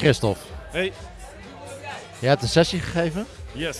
Christophe, 0.00 0.40
Hey. 0.70 0.92
je 2.18 2.26
hebt 2.26 2.42
een 2.42 2.48
sessie 2.48 2.80
gegeven. 2.80 3.26
Yes. 3.52 3.78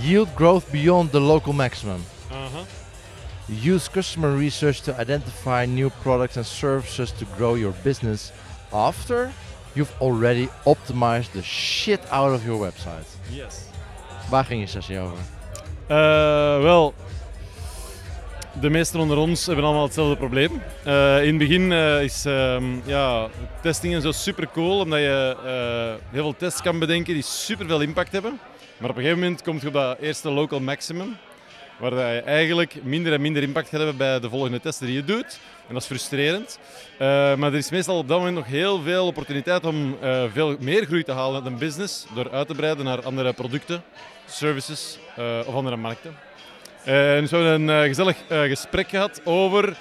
Yield 0.00 0.28
growth 0.34 0.70
beyond 0.70 1.10
the 1.10 1.20
local 1.20 1.52
maximum. 1.52 2.04
Uh-huh. 2.30 3.72
Use 3.74 3.90
customer 3.90 4.36
research 4.38 4.76
to 4.80 4.92
identify 4.98 5.64
new 5.68 5.90
products 6.02 6.36
and 6.36 6.46
services 6.46 7.10
to 7.18 7.24
grow 7.36 7.56
your 7.56 7.74
business 7.82 8.30
after 8.70 9.30
you've 9.72 9.92
already 10.00 10.48
optimized 10.64 11.32
the 11.32 11.42
shit 11.42 12.00
out 12.10 12.32
of 12.32 12.44
your 12.44 12.58
website. 12.70 13.06
Yes. 13.30 13.56
Waar 14.28 14.44
ging 14.44 14.60
je 14.60 14.66
sessie 14.66 14.98
over? 14.98 15.16
Eh, 15.86 15.96
wel, 16.62 16.94
de 18.60 18.70
meesten 18.70 19.00
onder 19.00 19.16
ons 19.16 19.46
hebben 19.46 19.64
allemaal 19.64 19.84
hetzelfde 19.84 20.16
probleem. 20.16 20.62
Eh, 20.84 21.22
in 21.22 21.28
het 21.28 21.38
begin 21.38 21.72
eh, 21.72 22.02
is 22.02 22.24
ehm, 22.24 22.64
ja, 22.84 23.28
testing 23.62 24.02
zo 24.02 24.12
super 24.12 24.48
cool, 24.52 24.80
omdat 24.80 24.98
je 24.98 25.36
eh, 25.44 26.12
heel 26.12 26.22
veel 26.22 26.36
tests 26.36 26.62
kan 26.62 26.78
bedenken 26.78 27.14
die 27.14 27.22
super 27.22 27.66
veel 27.66 27.80
impact 27.80 28.12
hebben. 28.12 28.40
Maar 28.78 28.90
op 28.90 28.96
een 28.96 29.02
gegeven 29.02 29.22
moment 29.22 29.42
komt 29.42 29.60
je 29.60 29.66
op 29.66 29.72
dat 29.72 29.98
eerste 29.98 30.30
local 30.30 30.60
maximum, 30.60 31.16
waar 31.78 32.14
je 32.14 32.20
eigenlijk 32.20 32.74
minder 32.82 33.12
en 33.12 33.20
minder 33.20 33.42
impact 33.42 33.68
gaat 33.68 33.78
hebben 33.78 33.96
bij 33.96 34.20
de 34.20 34.28
volgende 34.28 34.60
testen 34.60 34.86
die 34.86 34.96
je 34.96 35.04
doet. 35.04 35.38
En 35.68 35.74
dat 35.74 35.82
is 35.82 35.88
frustrerend. 35.88 36.58
Maar 36.98 37.42
er 37.42 37.54
is 37.54 37.70
meestal 37.70 37.98
op 37.98 38.08
dat 38.08 38.18
moment 38.18 38.36
nog 38.36 38.46
heel 38.46 38.82
veel 38.82 39.06
opportuniteit 39.06 39.64
om 39.64 39.96
veel 40.32 40.56
meer 40.60 40.84
groei 40.84 41.02
te 41.02 41.12
halen 41.12 41.34
uit 41.34 41.52
een 41.52 41.58
business 41.58 42.06
door 42.14 42.30
uit 42.30 42.48
te 42.48 42.54
breiden 42.54 42.84
naar 42.84 43.02
andere 43.02 43.32
producten, 43.32 43.82
services 44.26 44.98
of 45.46 45.54
andere 45.54 45.76
markten. 45.76 46.16
En 46.84 47.20
dus 47.20 47.30
we 47.30 47.36
hebben 47.36 47.68
een 47.68 47.82
eh, 47.82 47.88
gezellig 47.88 48.16
eh, 48.28 48.40
gesprek 48.42 48.88
gehad 48.88 49.20
over 49.24 49.76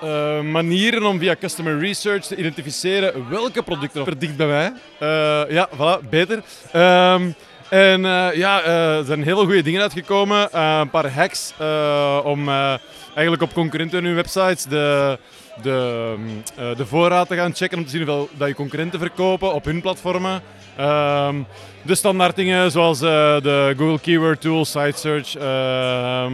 eh, 0.00 0.40
manieren 0.40 1.02
om 1.04 1.18
via 1.18 1.36
customer 1.40 1.78
research 1.78 2.24
te 2.24 2.36
identificeren 2.36 3.28
welke 3.28 3.62
producten 3.62 4.06
er 4.06 4.18
dicht 4.18 4.36
bij 4.36 4.46
mij. 4.46 4.72
Eh, 4.98 5.50
ja, 5.50 5.68
voilà, 5.76 6.08
beter. 6.08 6.42
Ehm, 6.72 7.30
en 7.68 8.04
eh, 8.04 8.34
ja, 8.34 8.62
eh, 8.62 8.98
er 8.98 9.04
zijn 9.04 9.22
heel 9.22 9.44
goede 9.44 9.62
dingen 9.62 9.80
uitgekomen. 9.82 10.52
Eh, 10.52 10.78
een 10.80 10.90
paar 10.90 11.10
hacks 11.10 11.52
eh, 11.58 12.20
om 12.24 12.48
eh, 12.48 12.74
eigenlijk 13.04 13.42
op 13.42 13.52
concurrenten 13.52 14.04
hun 14.04 14.14
websites 14.14 14.64
de, 14.64 15.18
de, 15.62 16.14
mm, 16.18 16.42
eh, 16.56 16.76
de 16.76 16.86
voorraad 16.86 17.28
te 17.28 17.36
gaan 17.36 17.54
checken 17.54 17.78
om 17.78 17.84
te 17.84 17.90
zien 17.90 18.02
hoeveel 18.02 18.28
dat 18.36 18.48
je 18.48 18.54
concurrenten 18.54 18.98
verkopen 18.98 19.54
op 19.54 19.64
hun 19.64 19.80
platformen. 19.80 20.42
Ehm, 20.76 21.36
de 21.82 21.94
standaard 21.94 22.36
dingen 22.36 22.70
zoals 22.70 23.00
eh, 23.00 23.40
de 23.40 23.74
Google 23.76 24.00
Keyword 24.00 24.40
Tool, 24.40 24.64
Site 24.64 24.98
Search, 24.98 25.36
ehm, 25.36 26.32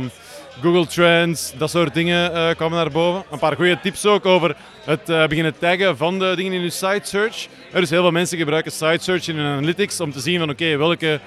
Google 0.63 0.87
Trends, 0.87 1.53
dat 1.59 1.71
soort 1.71 1.95
dingen 1.95 2.35
eh, 2.35 2.55
kwamen 2.57 2.77
naar 2.77 2.91
boven. 2.91 3.25
Een 3.31 3.39
paar 3.39 3.57
goede 3.57 3.81
tips 3.81 4.07
ook 4.07 4.27
over 4.27 4.57
het 4.85 5.05
beginnen 5.05 5.59
taggen 5.59 5.97
van 5.97 6.19
de 6.19 6.33
dingen 6.37 6.53
in 6.53 6.63
je 6.63 6.71
site 6.71 7.01
search. 7.03 7.49
Er 7.73 7.81
dus 7.81 7.91
heel 7.91 8.03
veel 8.03 8.11
mensen 8.11 8.39
gebruiken 8.39 8.73
site 8.73 8.99
search 9.01 9.29
in 9.29 9.37
hun 9.37 9.57
analytics 9.57 10.01
om 10.01 10.13
te 10.13 10.21
zien 10.21 10.39
van 10.39 10.51
oké, 10.51 10.77
welke, 10.77 11.21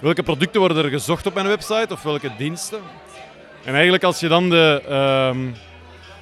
welke 0.00 0.22
producten 0.22 0.60
worden 0.60 0.84
er 0.84 0.90
gezocht 0.90 1.26
op 1.26 1.34
mijn 1.34 1.46
website 1.46 1.88
of 1.90 2.02
welke 2.02 2.30
diensten. 2.38 2.80
En 3.64 3.72
eigenlijk 3.74 4.04
als 4.04 4.20
je 4.20 4.28
dan 4.28 4.50
de, 4.50 4.82
ehm, 4.88 5.38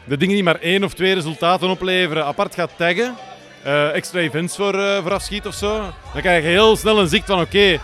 de 0.04 0.16
dingen 0.16 0.34
die 0.34 0.44
maar 0.44 0.58
één 0.60 0.84
of 0.84 0.94
twee 0.94 1.14
resultaten 1.14 1.68
opleveren 1.70 2.24
apart 2.24 2.54
gaat 2.54 2.70
taggen, 2.76 3.14
eh, 3.62 3.94
extra 3.94 4.18
events 4.20 4.56
voor, 4.56 4.74
eh, 4.74 5.02
voor 5.02 5.12
afschiet 5.12 5.46
of 5.46 5.54
zo, 5.54 5.78
dan 6.12 6.20
krijg 6.22 6.42
je 6.42 6.48
heel 6.50 6.76
snel 6.76 6.98
een 7.00 7.08
zicht 7.08 7.26
van 7.26 7.40
oké, 7.40 7.78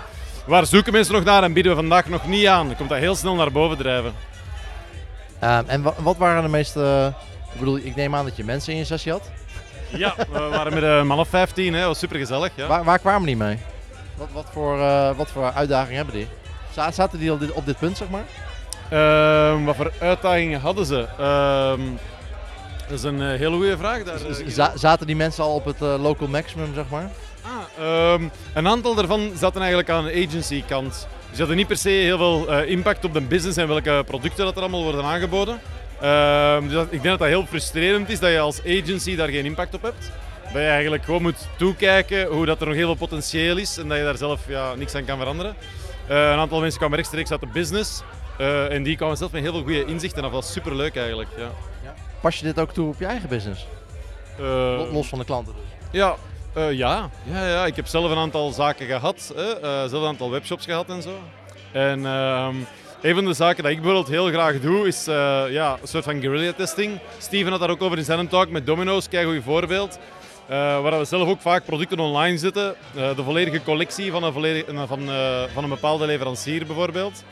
waar 0.46 0.66
zoeken 0.66 0.92
mensen 0.92 1.14
nog 1.14 1.24
naar 1.24 1.42
en 1.42 1.52
bieden 1.52 1.72
we 1.72 1.78
vandaag 1.78 2.06
nog 2.08 2.26
niet 2.26 2.46
aan. 2.46 2.66
Dan 2.66 2.76
komt 2.76 2.88
dat 2.88 2.98
heel 2.98 3.14
snel 3.14 3.34
naar 3.34 3.52
boven 3.52 3.76
drijven. 3.76 4.14
Ehm, 5.38 5.62
en 5.66 5.82
wa- 5.82 5.94
wat 5.98 6.16
waren 6.16 6.42
de 6.42 6.48
meeste... 6.48 7.12
Ik 7.52 7.58
bedoel, 7.58 7.76
ik 7.76 7.96
neem 7.96 8.14
aan 8.14 8.24
dat 8.24 8.36
je 8.36 8.44
mensen 8.44 8.72
in 8.72 8.78
je 8.78 8.84
sessie 8.84 9.12
had. 9.12 9.30
Ja, 9.88 10.14
we 10.32 10.38
waren 10.38 10.74
met 10.74 10.82
een 10.82 11.06
man 11.06 11.18
of 11.18 11.28
15, 11.28 11.72
hè. 11.72 11.78
dat 11.78 11.88
was 11.88 11.98
super 11.98 12.18
gezellig. 12.18 12.50
Ja. 12.54 12.66
Waar, 12.66 12.84
waar 12.84 12.98
kwamen 12.98 13.26
die 13.26 13.36
mee? 13.36 13.58
Wat, 14.16 14.28
wat, 14.32 14.46
voor, 14.52 14.80
eh, 14.80 15.16
wat 15.16 15.30
voor 15.30 15.52
uitdagingen 15.52 15.96
hebben 15.96 16.14
die? 16.14 16.28
Za- 16.74 16.90
Zaten 16.90 17.18
die 17.18 17.32
op 17.32 17.40
dit, 17.40 17.52
op 17.52 17.66
dit 17.66 17.78
punt, 17.78 17.96
zeg 17.96 18.08
maar? 18.08 18.24
Ehm, 18.90 19.64
wat 19.64 19.76
voor 19.76 19.92
uitdagingen 20.00 20.60
hadden 20.60 20.86
ze? 20.86 21.06
Ehm, 21.18 21.80
dat 22.88 22.98
is 22.98 23.02
een 23.02 23.22
eh, 23.22 23.28
hele 23.38 23.56
goede 23.56 23.76
vraag. 23.76 24.02
Daar, 24.02 24.18
Z- 24.18 24.40
eh, 24.40 24.46
za- 24.46 24.72
zaten 24.74 25.06
die 25.06 25.16
mensen 25.16 25.44
al 25.44 25.54
op 25.54 25.64
het 25.64 25.82
eh, 25.82 26.02
local 26.02 26.28
maximum, 26.28 26.74
zeg 26.74 26.84
maar? 26.90 27.10
Ah, 27.42 27.84
ehm, 28.12 28.22
een 28.54 28.68
aantal 28.68 28.94
daarvan 28.94 29.30
zaten 29.36 29.58
eigenlijk 29.60 29.90
aan 29.90 30.04
de 30.04 30.26
agency 30.28 30.62
kant. 30.68 31.06
Dus 31.30 31.38
hadden 31.38 31.56
niet 31.56 31.66
per 31.66 31.76
se 31.76 31.88
heel 31.88 32.16
veel 32.18 32.62
impact 32.62 33.04
op 33.04 33.12
de 33.14 33.20
business 33.20 33.56
en 33.58 33.68
welke 33.68 34.02
producten 34.06 34.44
dat 34.44 34.54
er 34.56 34.60
allemaal 34.60 34.82
worden 34.82 35.04
aangeboden. 35.04 35.60
Dus 36.62 36.72
dat- 36.72 36.84
ik 36.84 36.90
denk 36.90 37.04
dat 37.04 37.18
dat 37.18 37.28
heel 37.28 37.46
frustrerend 37.46 38.08
is 38.10 38.18
dat 38.20 38.30
je 38.30 38.38
als 38.40 38.60
agency 38.60 39.16
daar 39.16 39.28
geen 39.28 39.44
impact 39.44 39.74
op 39.74 39.82
hebt. 39.82 40.10
Dat 40.42 40.52
je 40.62 40.68
eigenlijk 40.68 41.04
gewoon 41.04 41.22
moet 41.22 41.48
toekijken 41.58 42.26
hoe 42.26 42.46
dat 42.46 42.60
er 42.60 42.66
nog 42.66 42.76
heel 42.76 42.86
veel 42.86 42.94
potentieel 43.06 43.56
is 43.56 43.78
en 43.78 43.88
dat 43.88 43.98
je 43.98 44.04
daar 44.04 44.16
zelf 44.16 44.40
ja, 44.48 44.74
niks 44.74 44.94
aan 44.94 45.04
kan 45.04 45.18
veranderen. 45.18 45.54
Een 46.08 46.16
aantal 46.38 46.60
mensen 46.60 46.78
kwamen 46.78 46.96
rechtstreeks 46.96 47.30
uit 47.30 47.40
de 47.40 47.46
business 47.52 48.02
eh, 48.38 48.72
en 48.72 48.82
die 48.82 48.96
kwamen 48.96 49.16
zelf 49.16 49.32
met 49.32 49.42
heel 49.42 49.52
veel 49.52 49.62
goede 49.62 49.84
inzichten 49.84 50.24
af. 50.24 50.30
Dat 50.30 50.40
was 50.42 50.52
super 50.52 50.76
leuk 50.76 50.96
eigenlijk. 50.96 51.28
Ja. 51.36 51.50
Pas 52.20 52.36
je 52.38 52.44
dit 52.44 52.58
ook 52.60 52.72
toe 52.72 52.88
op 52.88 52.98
je 52.98 53.06
eigen 53.06 53.28
business? 53.28 53.66
Eh, 54.38 54.44
Lo- 54.44 54.88
Los 54.92 55.08
van 55.08 55.18
de 55.18 55.24
klanten 55.24 55.54
dus. 55.54 55.90
Ja, 56.00 56.14
eh, 56.52 56.72
ja. 56.72 57.10
Ja, 57.32 57.48
ja, 57.48 57.66
ik 57.66 57.76
heb 57.76 57.86
zelf 57.86 58.10
een 58.10 58.16
aantal 58.16 58.50
zaken 58.52 58.86
gehad, 58.86 59.32
hè. 59.36 59.48
zelf 59.88 60.02
een 60.02 60.08
aantal 60.08 60.30
webshops 60.30 60.64
gehad 60.64 60.88
en 60.88 61.02
zo. 61.02 61.10
En 61.72 62.06
ehm, 62.06 62.54
een 63.02 63.14
van 63.14 63.24
de 63.24 63.32
zaken 63.32 63.62
dat 63.62 63.72
ik 63.72 63.78
bijvoorbeeld 63.82 64.08
heel 64.08 64.26
graag 64.26 64.60
doe, 64.60 64.86
is 64.86 65.04
ja, 65.50 65.78
een 65.82 65.88
soort 65.88 66.04
van 66.04 66.20
guerrilla 66.20 66.52
testing. 66.52 66.98
Steven 67.18 67.50
had 67.50 67.60
daar 67.60 67.70
ook 67.70 67.82
over 67.82 67.98
in 67.98 68.04
zijn 68.04 68.28
talk 68.28 68.48
met 68.48 68.66
Domino's, 68.66 69.08
kijk 69.08 69.26
goed 69.26 69.42
voorbeeld. 69.44 69.98
Waar 70.48 70.98
we 70.98 71.04
zelf 71.04 71.28
ook 71.28 71.40
vaak 71.40 71.64
producten 71.64 71.98
online 71.98 72.38
zetten. 72.38 72.74
De 72.94 73.22
volledige 73.24 73.62
collectie 73.62 74.10
van 74.10 74.22
een, 74.22 74.32
volledige, 74.32 74.86
van, 74.86 75.00
van 75.52 75.62
een 75.64 75.68
bepaalde 75.70 76.06
leverancier 76.06 76.66
bijvoorbeeld. 76.66 77.24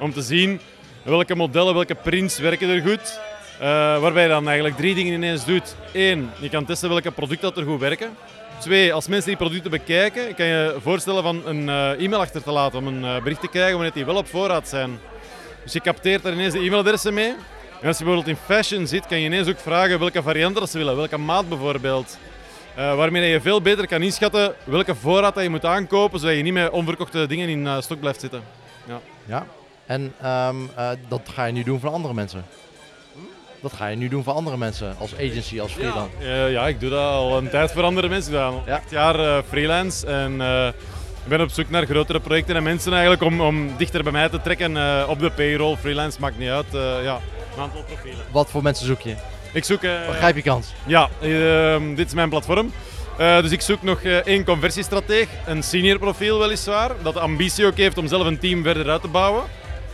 Om 0.00 0.12
te 0.12 0.22
zien 0.22 0.60
welke 1.02 1.34
modellen, 1.34 1.74
welke 1.74 1.94
prints 1.94 2.38
werken 2.38 2.68
er 2.68 2.80
goed. 2.80 3.20
Eh, 3.58 3.66
waarbij 4.00 4.22
je 4.22 4.28
dan 4.28 4.46
eigenlijk 4.46 4.76
drie 4.76 4.94
dingen 4.94 5.12
ineens 5.12 5.44
doet. 5.44 5.76
Eén, 5.92 6.30
je 6.40 6.48
kan 6.48 6.64
testen 6.64 6.88
welke 6.88 7.10
producten 7.10 7.48
dat 7.48 7.56
er 7.56 7.70
goed 7.70 7.80
werken. 7.80 8.16
Twee, 8.58 8.92
als 8.92 9.08
mensen 9.08 9.28
die 9.28 9.36
producten 9.36 9.70
bekijken, 9.70 10.34
kan 10.34 10.46
je 10.46 10.76
voorstellen 10.82 11.22
van 11.22 11.46
een 11.46 11.68
eh, 11.68 12.04
e-mail 12.04 12.20
achter 12.20 12.42
te 12.42 12.50
laten 12.50 12.78
om 12.78 12.86
een 12.86 13.04
eh, 13.04 13.22
bericht 13.22 13.40
te 13.40 13.48
krijgen 13.48 13.72
wanneer 13.72 13.92
die 13.92 14.04
wel 14.04 14.16
op 14.16 14.28
voorraad 14.28 14.68
zijn. 14.68 14.98
Dus 15.62 15.72
je 15.72 15.80
capteert 15.80 16.22
daar 16.22 16.32
ineens 16.32 16.52
de 16.52 16.58
e-mailadressen 16.58 17.14
mee. 17.14 17.34
En 17.80 17.86
als 17.86 17.98
je 17.98 18.04
bijvoorbeeld 18.04 18.36
in 18.36 18.44
fashion 18.44 18.86
zit, 18.86 19.06
kan 19.06 19.18
je 19.18 19.26
ineens 19.26 19.48
ook 19.48 19.58
vragen 19.58 19.98
welke 19.98 20.22
varianten 20.22 20.68
ze 20.68 20.78
willen, 20.78 20.96
welke 20.96 21.18
maat 21.18 21.48
bijvoorbeeld. 21.48 22.18
Waarmee 22.74 23.30
je 23.30 23.40
veel 23.40 23.62
beter 23.62 23.86
kan 23.86 24.02
inschatten 24.02 24.54
welke 24.64 24.94
voorraad 24.94 25.34
dat 25.34 25.42
je 25.42 25.50
moet 25.50 25.64
aankopen, 25.64 26.20
zodat 26.20 26.36
je 26.36 26.42
niet 26.42 26.52
met 26.52 26.70
onverkochte 26.70 27.26
dingen 27.26 27.48
in 27.48 27.82
stok 27.82 28.00
blijft 28.00 28.20
zitten. 28.20 28.42
Ja. 29.26 29.46
En 29.90 30.12
ehm, 30.22 30.56
eh, 30.76 30.88
dat 31.08 31.20
ga 31.34 31.44
je 31.44 31.52
nu 31.52 31.62
doen 31.62 31.80
voor 31.80 31.90
andere 31.90 32.14
mensen? 32.14 32.44
Dat 33.60 33.72
ga 33.72 33.86
je 33.86 33.96
nu 33.96 34.08
doen 34.08 34.22
voor 34.24 34.32
andere 34.32 34.56
mensen, 34.56 34.94
als 34.98 35.14
agency, 35.14 35.60
als 35.60 35.72
freelance? 35.72 36.10
Eh, 36.20 36.52
ja, 36.52 36.66
ik 36.68 36.80
doe 36.80 36.90
dat 36.90 37.12
al 37.12 37.38
een 37.38 37.50
tijd 37.50 37.72
voor 37.72 37.82
andere 37.82 38.08
mensen. 38.08 38.32
Ik 38.32 38.38
doe 38.38 38.46
al 38.46 38.62
Ja. 38.66 38.74
acht 38.74 38.90
jaar 38.90 39.18
eh, 39.18 39.38
freelance 39.48 40.06
en 40.06 40.32
ik 41.24 41.28
ben 41.28 41.40
op 41.40 41.50
zoek 41.50 41.70
naar 41.70 41.86
grotere 41.86 42.20
projecten 42.20 42.56
en 42.56 42.62
mensen 42.62 42.92
eigenlijk 42.92 43.22
om, 43.22 43.40
om 43.40 43.76
dichter 43.76 44.02
bij 44.02 44.12
mij 44.12 44.28
te 44.28 44.40
trekken 44.40 44.76
op 45.08 45.18
de 45.20 45.30
payroll. 45.30 45.76
Freelance 45.76 46.20
maakt 46.20 46.38
niet 46.38 46.48
uit. 46.50 46.66
ja, 47.02 47.20
een 47.56 47.62
aantal 47.62 47.82
profielen. 47.82 48.24
Wat 48.30 48.50
voor 48.50 48.62
mensen 48.62 48.86
zoek 48.86 49.00
je? 49.00 49.14
Ik 49.52 49.64
zoek... 49.64 49.80
Begrijp 49.80 50.36
je 50.36 50.42
kans? 50.42 50.72
ja, 50.86 51.08
ehm, 51.20 51.94
dit 51.94 52.06
is 52.06 52.14
mijn 52.14 52.28
platform. 52.28 52.72
Dus 53.16 53.50
ik 53.50 53.60
zoek 53.60 53.82
nog 53.82 54.02
één 54.02 54.44
conversiestrateeg, 54.44 55.28
een 55.46 55.62
senior 55.62 55.98
profiel 55.98 56.38
weliswaar, 56.38 56.90
dat 57.02 57.14
de 57.14 57.20
ambitie 57.20 57.66
ook 57.66 57.76
heeft 57.76 57.98
om 57.98 58.06
zelf 58.06 58.26
een 58.26 58.38
team 58.38 58.62
verder 58.62 58.90
uit 58.90 59.00
te 59.00 59.08
bouwen. 59.08 59.42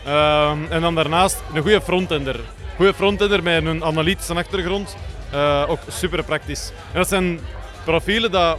Ehm, 0.06 0.58
en 0.68 0.80
dan 0.80 0.94
daarnaast 0.94 1.42
een 1.54 1.62
goede 1.62 1.80
frontender. 1.80 2.40
Goede 2.76 2.94
frontender 2.94 3.42
met 3.42 3.64
een 3.64 3.84
analytische 3.84 4.34
achtergrond, 4.34 4.96
eh, 5.30 5.64
ook 5.68 5.78
super 5.88 6.24
praktisch. 6.24 6.72
En 6.92 6.98
dat 6.98 7.08
zijn 7.08 7.40
profielen 7.84 8.30
dat 8.30 8.58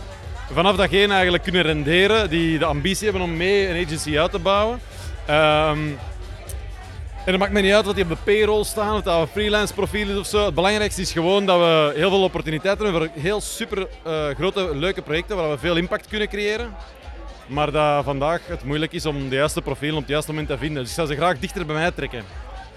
vanaf 0.53 0.75
datgene 0.75 1.13
eigenlijk 1.13 1.43
kunnen 1.43 1.61
renderen, 1.61 2.29
die 2.29 2.59
de 2.59 2.65
ambitie 2.65 3.03
hebben 3.03 3.21
om 3.23 3.37
mee 3.37 3.67
een 3.67 3.85
agency 3.85 4.19
uit 4.19 4.31
te 4.31 4.39
bouwen. 4.39 4.79
Ehm, 5.25 5.79
en 7.25 7.33
het 7.33 7.37
maakt 7.37 7.51
me 7.51 7.61
niet 7.61 7.73
uit 7.73 7.85
wat 7.85 7.95
die 7.95 8.03
op 8.03 8.09
de 8.09 8.17
payroll 8.23 8.63
staan, 8.63 8.95
of 8.95 9.01
dat 9.01 9.21
een 9.21 9.27
freelance 9.27 9.73
profiel 9.73 10.09
is 10.09 10.17
of 10.17 10.27
zo. 10.27 10.45
Het 10.45 10.55
belangrijkste 10.55 11.01
is 11.01 11.11
gewoon 11.11 11.45
dat 11.45 11.59
we 11.59 11.93
heel 11.95 12.09
veel 12.09 12.23
opportuniteiten 12.23 12.85
hebben 12.85 13.01
voor 13.01 13.21
heel 13.21 13.41
super 13.41 13.87
eh, 14.03 14.27
grote, 14.27 14.75
leuke 14.75 15.01
projecten 15.01 15.35
waar 15.35 15.49
we 15.49 15.57
veel 15.57 15.75
impact 15.75 16.07
kunnen 16.07 16.27
creëren. 16.27 16.75
Maar 17.47 17.71
dat 17.71 18.03
vandaag 18.03 18.47
het 18.47 18.63
moeilijk 18.63 18.91
is 18.91 19.05
om 19.05 19.29
de 19.29 19.35
juiste 19.35 19.61
profielen 19.61 19.95
op 19.95 20.01
het 20.01 20.11
juiste 20.11 20.31
moment 20.31 20.49
te 20.49 20.57
vinden. 20.57 20.81
Dus 20.81 20.89
ik 20.89 20.95
zou 20.95 21.07
ze 21.07 21.15
graag 21.15 21.39
dichter 21.39 21.65
bij 21.65 21.75
mij 21.75 21.91
trekken. 21.91 22.23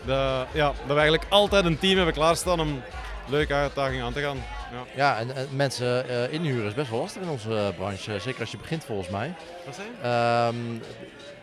Dat, 0.05 0.47
ja, 0.53 0.67
dat 0.67 0.87
we 0.87 0.93
eigenlijk 0.93 1.25
altijd 1.29 1.65
een 1.65 1.79
team 1.79 1.97
hebben 1.97 2.15
klaarstaan 2.15 2.61
om 2.61 2.83
leuke 3.29 3.55
uitdagingen 3.55 4.05
aan 4.05 4.13
te 4.13 4.21
gaan. 4.21 4.37
Ja. 4.73 4.85
Ja, 4.97 5.19
en 5.19 5.49
mensen 5.57 6.09
eh, 6.09 6.33
inhuren 6.33 6.67
is 6.67 6.75
best 6.75 6.91
wel 6.91 7.01
lastig 7.01 7.23
in 7.23 7.29
onze 7.29 7.57
eh, 7.57 7.77
branche. 7.77 8.19
Zeker 8.19 8.41
als 8.41 8.51
je 8.51 8.57
begint 8.57 8.85
volgens 8.85 9.09
mij. 9.09 9.35
Wat 9.65 9.75
zei? 9.75 9.89
Ehm, 10.03 10.55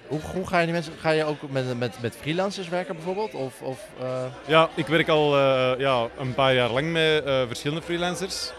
hoe, 0.08 0.20
hoe 0.34 0.48
ga 0.48 0.58
je 0.60 0.64
die 0.64 0.74
mensen... 0.74 0.94
Ga 1.00 1.10
je 1.10 1.26
ook 1.26 1.50
met, 1.50 1.78
met, 1.78 2.02
met 2.02 2.16
freelancers 2.22 2.70
werken 2.70 2.96
bijvoorbeeld? 2.96 3.34
Of, 3.34 3.62
of, 3.62 3.80
eh, 4.02 4.24
Ja, 4.46 4.70
ik 4.76 4.88
werk 4.88 5.08
al 5.08 5.38
ja, 5.80 6.08
een 6.20 6.34
paar 6.34 6.54
jaar 6.54 6.70
lang 6.70 6.92
met 6.92 7.24
verschillende 7.48 7.84
freelancers. 7.84 8.52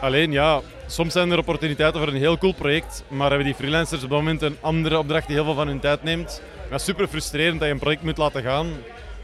Alleen 0.00 0.32
ja, 0.32 0.60
soms 0.88 1.12
zijn 1.12 1.30
er 1.30 1.38
opportuniteiten 1.38 2.00
voor 2.00 2.08
een 2.08 2.18
heel 2.18 2.38
cool 2.38 2.52
project, 2.52 3.04
maar 3.08 3.28
hebben 3.28 3.46
die 3.46 3.54
freelancers 3.54 4.02
op 4.02 4.10
dat 4.10 4.18
moment 4.18 4.42
een 4.42 4.56
andere 4.60 4.98
opdracht 4.98 5.26
die 5.26 5.36
heel 5.36 5.44
veel 5.44 5.54
van 5.54 5.66
hun 5.66 5.80
tijd 5.80 6.02
neemt. 6.02 6.42
Dat 6.70 6.80
is 6.80 6.86
super 6.86 7.08
frustrerend 7.08 7.58
dat 7.58 7.68
je 7.68 7.74
een 7.74 7.80
project 7.80 8.02
moet 8.02 8.16
laten 8.16 8.42
gaan. 8.42 8.66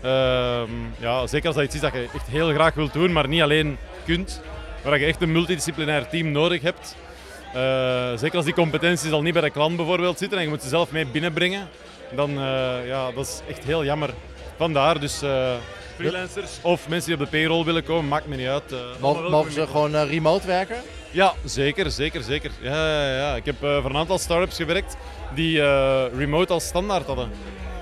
Ehm, 0.02 0.70
ja, 0.98 1.26
zeker 1.26 1.46
als 1.46 1.56
dat 1.56 1.64
iets 1.64 1.74
is 1.74 1.80
dat 1.80 1.92
je 1.92 2.08
echt 2.14 2.26
heel 2.26 2.52
graag 2.52 2.74
wilt 2.74 2.92
doen, 2.92 3.12
maar 3.12 3.28
niet 3.28 3.42
alleen 3.42 3.78
kunt. 4.04 4.40
Waar 4.82 4.98
je 4.98 5.06
echt 5.06 5.22
een 5.22 5.32
multidisciplinair 5.32 6.08
team 6.08 6.30
nodig 6.30 6.62
hebt. 6.62 6.96
Eh, 7.54 8.16
zeker 8.16 8.36
als 8.36 8.44
die 8.44 8.54
competenties 8.54 9.10
al 9.10 9.22
niet 9.22 9.32
bij 9.32 9.42
de 9.42 9.50
klant 9.50 9.76
bijvoorbeeld 9.76 10.18
zitten 10.18 10.38
en 10.38 10.44
je 10.44 10.50
moet 10.50 10.62
ze 10.62 10.68
zelf 10.68 10.90
mee 10.90 11.06
binnenbrengen, 11.06 11.68
dan 12.14 12.30
uh, 12.30 12.86
ja, 12.86 13.12
dat 13.12 13.26
is 13.26 13.40
echt 13.48 13.64
heel 13.64 13.84
jammer. 13.84 14.10
Vandaar 14.56 15.00
dus 15.00 15.22
uh, 15.22 15.52
freelancers 15.94 16.50
of 16.62 16.88
mensen 16.88 17.10
die 17.10 17.20
op 17.20 17.30
de 17.30 17.36
payroll 17.36 17.64
willen 17.64 17.84
komen, 17.84 18.08
maakt 18.08 18.26
me 18.26 18.36
niet 18.36 18.46
uit. 18.46 18.74
mogen, 19.00 19.30
mogen 19.30 19.52
ze 19.52 19.66
gewoon 19.66 19.96
remote 19.96 20.46
werken? 20.46 20.76
Ja, 21.10 21.32
zeker, 21.44 21.90
zeker, 21.90 22.22
zeker. 22.22 22.50
Ja, 22.60 22.88
ja, 22.88 23.16
ja. 23.16 23.36
Ik 23.36 23.44
heb 23.44 23.56
voor 23.58 23.84
een 23.84 23.96
aantal 23.96 24.18
startups 24.18 24.56
gewerkt 24.56 24.96
die 25.34 25.60
remote 26.16 26.52
als 26.52 26.64
standaard 26.64 27.06
hadden. 27.06 27.30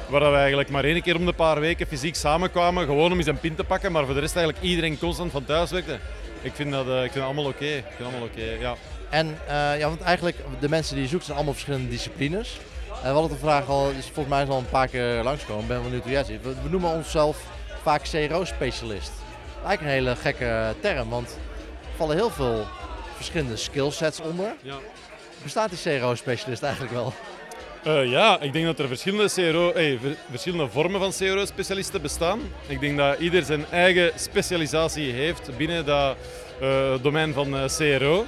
Waar 0.09 0.31
we 0.31 0.37
eigenlijk 0.37 0.71
maar 0.71 0.85
één 0.85 1.03
keer 1.03 1.17
om 1.17 1.27
de 1.27 1.33
paar 1.33 1.61
weken 1.61 1.87
fysiek 1.87 2.15
samenkwamen, 2.15 2.87
gewoon 2.87 3.13
om 3.13 3.19
eens 3.19 3.27
een 3.27 3.41
pin 3.41 3.55
te 3.55 3.65
pakken, 3.65 3.93
maar 3.93 4.05
voor 4.05 4.15
de 4.15 4.21
rest 4.21 4.37
eigenlijk 4.37 4.67
iedereen 4.67 4.99
constant 4.99 5.33
van 5.33 5.45
thuis 5.45 5.71
werkte. 5.71 5.99
Ik 6.43 6.53
vind 6.55 6.71
dat, 6.73 6.87
ik 6.87 7.01
vind 7.01 7.15
dat 7.15 7.25
allemaal 7.25 7.45
oké. 7.45 7.65
Ik 7.65 7.85
vind 7.97 8.09
allemaal 8.09 8.29
oké, 8.29 8.43
ja. 8.61 8.75
En 9.11 9.27
uh, 9.49 9.79
ja, 9.79 9.89
want 9.89 10.01
eigenlijk 10.01 10.37
de 10.61 10.69
mensen 10.69 10.95
die 10.95 11.05
je 11.05 11.11
zoekt 11.11 11.25
zijn 11.25 11.37
allemaal 11.37 11.55
verschillende 11.55 11.89
disciplines. 11.89 12.59
Uh, 12.95 13.03
we 13.03 13.09
hadden 13.09 13.31
de 13.31 13.37
vraag 13.37 13.69
al, 13.69 13.91
is 13.99 14.05
volgens 14.05 14.29
mij 14.35 14.47
al 14.47 14.59
een 14.59 14.69
paar 14.69 14.89
keer 14.89 15.23
langskomen. 15.23 15.67
Ben 15.67 15.83
benieuwd 15.83 16.03
hoe 16.03 16.13
jij 16.13 16.25
ziet. 16.25 16.43
We, 16.43 16.55
we 16.63 16.69
noemen 16.69 16.91
onszelf 16.91 17.37
vaak 17.83 18.03
CRO-specialist. 18.03 19.13
Eigenlijk 19.65 19.81
een 19.81 20.05
hele 20.05 20.17
gekke 20.17 20.75
term, 20.81 21.09
want 21.09 21.29
er 21.29 21.97
vallen 21.97 22.17
heel 22.17 22.31
veel 22.31 22.67
verschillende 23.17 23.57
skillsets 23.57 24.21
onder. 24.21 24.55
Ja. 24.63 24.77
Bestaat 25.43 25.71
die 25.71 25.99
CRO-specialist 25.99 26.63
eigenlijk 26.63 26.93
wel? 26.93 27.13
Uh, 27.87 28.11
ja, 28.11 28.41
ik 28.41 28.53
denk 28.53 28.65
dat 28.65 28.79
er 28.79 28.89
verschillende, 28.89 29.31
CRO, 29.35 29.73
hey, 29.73 29.99
verschillende 30.31 30.69
vormen 30.69 31.01
van 31.01 31.13
CRO-specialisten 31.13 32.03
bestaan. 32.03 32.41
Ik 32.67 32.81
denk 32.81 32.99
dat 32.99 33.19
ieder 33.19 33.43
zijn 33.43 33.65
eigen 33.71 34.13
specialisatie 34.15 35.13
heeft 35.13 35.57
binnen 35.57 35.85
dat 35.85 36.17
uh, 36.63 36.95
domein 37.03 37.33
van 37.33 37.55
uh, 37.55 37.65
CRO. 37.65 38.27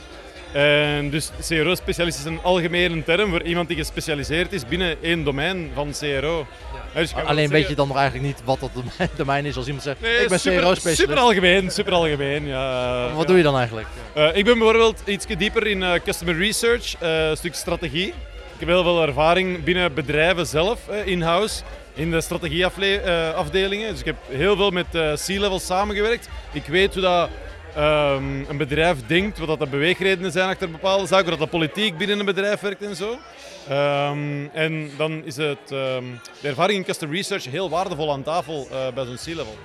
En 0.55 1.11
dus 1.11 1.31
CRO-specialist 1.49 2.19
is 2.19 2.25
een 2.25 2.39
algemene 2.43 3.03
term 3.03 3.31
voor 3.31 3.43
iemand 3.43 3.69
die 3.69 3.77
gespecialiseerd 3.77 4.53
is 4.53 4.67
binnen 4.67 4.97
één 5.03 5.25
domein 5.25 5.71
van 5.75 5.93
CRO. 5.99 6.47
Ja. 6.95 7.01
Dus 7.01 7.15
Alleen 7.15 7.49
weet 7.49 7.69
je 7.69 7.75
dan 7.75 7.89
nog 7.89 7.97
eigenlijk 7.97 8.27
niet 8.27 8.43
wat 8.45 8.61
dat 8.61 8.71
domein 9.17 9.47
is 9.51 9.56
als 9.56 9.67
iemand 9.67 9.85
zegt 9.85 9.97
ik 9.97 10.29
ben 10.29 10.39
CRO-specialist. 10.39 10.97
Super 10.97 11.17
algemeen, 11.17 11.71
super 11.71 11.93
algemeen. 11.93 12.47
Ja. 12.47 13.12
Wat 13.15 13.27
doe 13.27 13.37
je 13.37 13.43
dan 13.43 13.56
eigenlijk? 13.56 13.87
Uh, 14.17 14.37
ik 14.37 14.45
ben 14.45 14.59
bijvoorbeeld 14.59 15.03
iets 15.05 15.27
dieper 15.27 15.67
in 15.67 15.81
uh, 15.81 15.93
customer 16.05 16.37
research, 16.37 17.03
uh, 17.03 17.29
een 17.29 17.37
stuk 17.37 17.55
strategie. 17.55 18.07
Ik 18.07 18.61
heb 18.61 18.69
heel 18.69 18.83
veel 18.83 19.03
ervaring 19.03 19.65
binnen 19.65 19.95
bedrijven 19.95 20.47
zelf, 20.47 20.81
in-house, 21.05 21.62
in 21.95 22.11
de 22.11 22.21
strategieafdelingen. 22.21 23.91
Dus 23.91 24.00
ik 24.00 24.05
heb 24.05 24.17
heel 24.29 24.57
veel 24.57 24.71
met 24.71 24.87
C-level 25.27 25.59
samengewerkt. 25.59 26.29
Ik 26.53 26.67
weet 26.67 26.93
hoe 26.93 27.03
dat 27.03 27.29
um, 27.79 28.44
een 28.49 28.56
bedrijf 28.56 29.06
denkt, 29.06 29.38
wat 29.38 29.49
dat 29.49 29.59
de 29.59 29.67
beweegredenen 29.67 30.32
zijn 30.32 30.49
achter 30.49 30.71
bepaalde 30.71 31.06
zaken, 31.06 31.31
dat 31.31 31.38
de 31.38 31.47
politiek 31.47 31.97
binnen 31.97 32.19
een 32.19 32.25
bedrijf 32.25 32.61
werkt 32.61 32.82
en 32.82 32.97
zo. 32.97 33.11
Um, 33.71 34.50
en 34.53 34.91
dan 34.97 35.25
is 35.25 35.37
het, 35.37 35.71
um, 35.73 36.21
de 36.41 36.49
ervaring 36.49 36.79
in 36.79 36.85
customer 36.85 37.17
research 37.17 37.44
heel 37.44 37.71
waardevol 37.71 38.12
aan 38.12 38.23
tafel 38.23 38.69
uh, 38.71 38.88
bij 38.94 39.05
zo'n 39.05 39.17
C-level. 39.17 39.56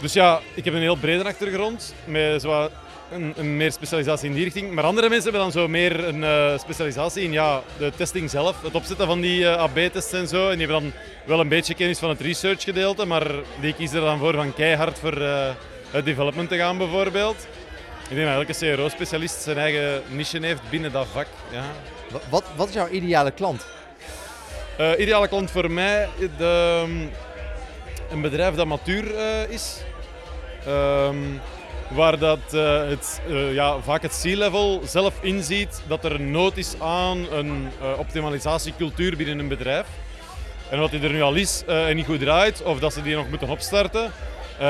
Dus 0.00 0.12
ja, 0.12 0.40
ik 0.54 0.64
heb 0.64 0.74
een 0.74 0.80
heel 0.80 0.96
brede 0.96 1.24
achtergrond 1.24 1.94
met 2.04 2.42
zo 2.42 2.68
een, 3.12 3.32
een, 3.36 3.56
meer 3.56 3.72
specialisatie 3.72 4.28
in 4.28 4.34
die 4.34 4.44
richting. 4.44 4.72
Maar 4.72 4.84
andere 4.84 5.08
mensen 5.08 5.30
hebben 5.32 5.50
dan 5.50 5.62
zo 5.62 5.68
meer 5.68 6.04
een 6.04 6.22
uh, 6.22 6.58
specialisatie 6.58 7.22
in 7.22 7.32
ja, 7.32 7.62
de 7.78 7.92
testing 7.96 8.30
zelf, 8.30 8.62
het 8.62 8.74
opzetten 8.74 9.06
van 9.06 9.20
die 9.20 9.40
uh, 9.40 9.56
AB-tests 9.56 10.12
en 10.12 10.28
zo. 10.28 10.50
En 10.50 10.58
die 10.58 10.66
hebben 10.66 10.82
dan 10.82 10.92
wel 11.24 11.40
een 11.40 11.48
beetje 11.48 11.74
kennis 11.74 11.98
van 11.98 12.08
het 12.08 12.20
research 12.20 12.62
gedeelte, 12.62 13.04
maar 13.04 13.26
die 13.60 13.74
kiezen 13.74 13.98
er 13.98 14.04
dan 14.04 14.18
voor 14.18 14.34
van 14.34 14.54
keihard 14.54 14.98
voor 14.98 15.22
development 16.04 16.48
te 16.48 16.56
gaan 16.56 16.78
bijvoorbeeld. 16.78 17.46
Ik 18.08 18.16
denk 18.16 18.28
dat 18.28 18.36
elke 18.36 18.74
CRO-specialist 18.74 19.42
zijn 19.42 19.58
eigen 19.58 20.02
niche 20.08 20.38
heeft 20.40 20.70
binnen 20.70 20.92
dat 20.92 21.06
vak. 21.12 21.26
Ja. 21.50 21.64
Wat, 22.28 22.44
wat 22.56 22.68
is 22.68 22.74
jouw 22.74 22.88
ideale 22.88 23.30
klant? 23.30 23.66
Uh, 24.80 24.98
ideale 24.98 25.28
klant 25.28 25.50
voor 25.50 25.70
mij, 25.70 26.08
de, 26.36 26.82
um, 26.84 27.10
een 28.10 28.20
bedrijf 28.20 28.54
dat 28.54 28.66
matuur 28.66 29.14
uh, 29.14 29.48
is. 29.48 29.82
Um, 30.68 31.40
waar 31.88 32.18
dat, 32.18 32.38
uh, 32.54 32.88
het, 32.88 33.20
ja, 33.52 33.80
vaak 33.80 34.02
het 34.02 34.20
C-level 34.22 34.80
zelf 34.84 35.14
inziet 35.20 35.82
dat 35.86 36.04
er 36.04 36.14
een 36.14 36.30
nood 36.30 36.56
is 36.56 36.74
aan 36.80 37.32
een 37.32 37.68
optimalisatiecultuur 37.98 39.16
binnen 39.16 39.38
een 39.38 39.48
bedrijf. 39.48 39.86
En 40.70 40.78
wat 40.78 40.90
die 40.90 41.00
er 41.00 41.12
nu 41.12 41.22
al 41.22 41.34
is 41.34 41.62
en 41.66 41.96
niet 41.96 42.06
goed 42.06 42.20
draait, 42.20 42.62
of 42.62 42.78
dat 42.78 42.92
ze 42.92 43.02
die 43.02 43.16
nog 43.16 43.28
moeten 43.28 43.48
opstarten, 43.48 44.12
Um, 44.60 44.66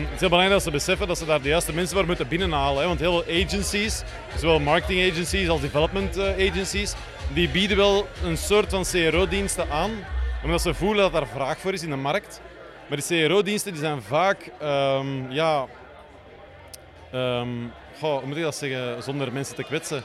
het 0.00 0.14
is 0.14 0.20
heel 0.20 0.28
belangrijk 0.28 0.50
dat 0.50 0.62
ze 0.62 0.70
beseffen 0.70 1.06
dat 1.06 1.18
ze 1.18 1.24
daar 1.24 1.42
de 1.42 1.48
juiste 1.48 1.74
mensen 1.74 1.96
voor 1.96 2.06
moeten 2.06 2.28
binnenhalen. 2.28 2.80
Hè? 2.80 2.86
Want 2.86 3.00
heel 3.00 3.22
veel 3.22 3.44
agencies, 3.44 4.02
zowel 4.38 4.60
marketing 4.60 5.10
agencies 5.12 5.48
als 5.48 5.60
development 5.60 6.16
uh, 6.16 6.50
agencies, 6.50 6.94
die 7.32 7.48
bieden 7.48 7.76
wel 7.76 8.06
een 8.24 8.36
soort 8.36 8.70
van 8.70 8.84
CRO-diensten 8.84 9.70
aan, 9.70 9.90
omdat 10.44 10.62
ze 10.62 10.74
voelen 10.74 11.02
dat 11.02 11.12
daar 11.12 11.26
vraag 11.26 11.58
voor 11.58 11.72
is 11.72 11.82
in 11.82 11.90
de 11.90 11.96
markt. 11.96 12.40
Maar 12.88 12.98
die 12.98 13.26
CRO-diensten 13.26 13.72
die 13.72 13.80
zijn 13.80 14.02
vaak, 14.02 14.50
um, 14.62 15.30
ja, 15.30 15.66
um, 17.14 17.72
goh, 17.98 18.18
hoe 18.18 18.26
moet 18.26 18.36
ik 18.36 18.42
dat 18.42 18.56
zeggen 18.56 19.02
zonder 19.02 19.32
mensen 19.32 19.54
te 19.54 19.64
kwetsen? 19.64 20.04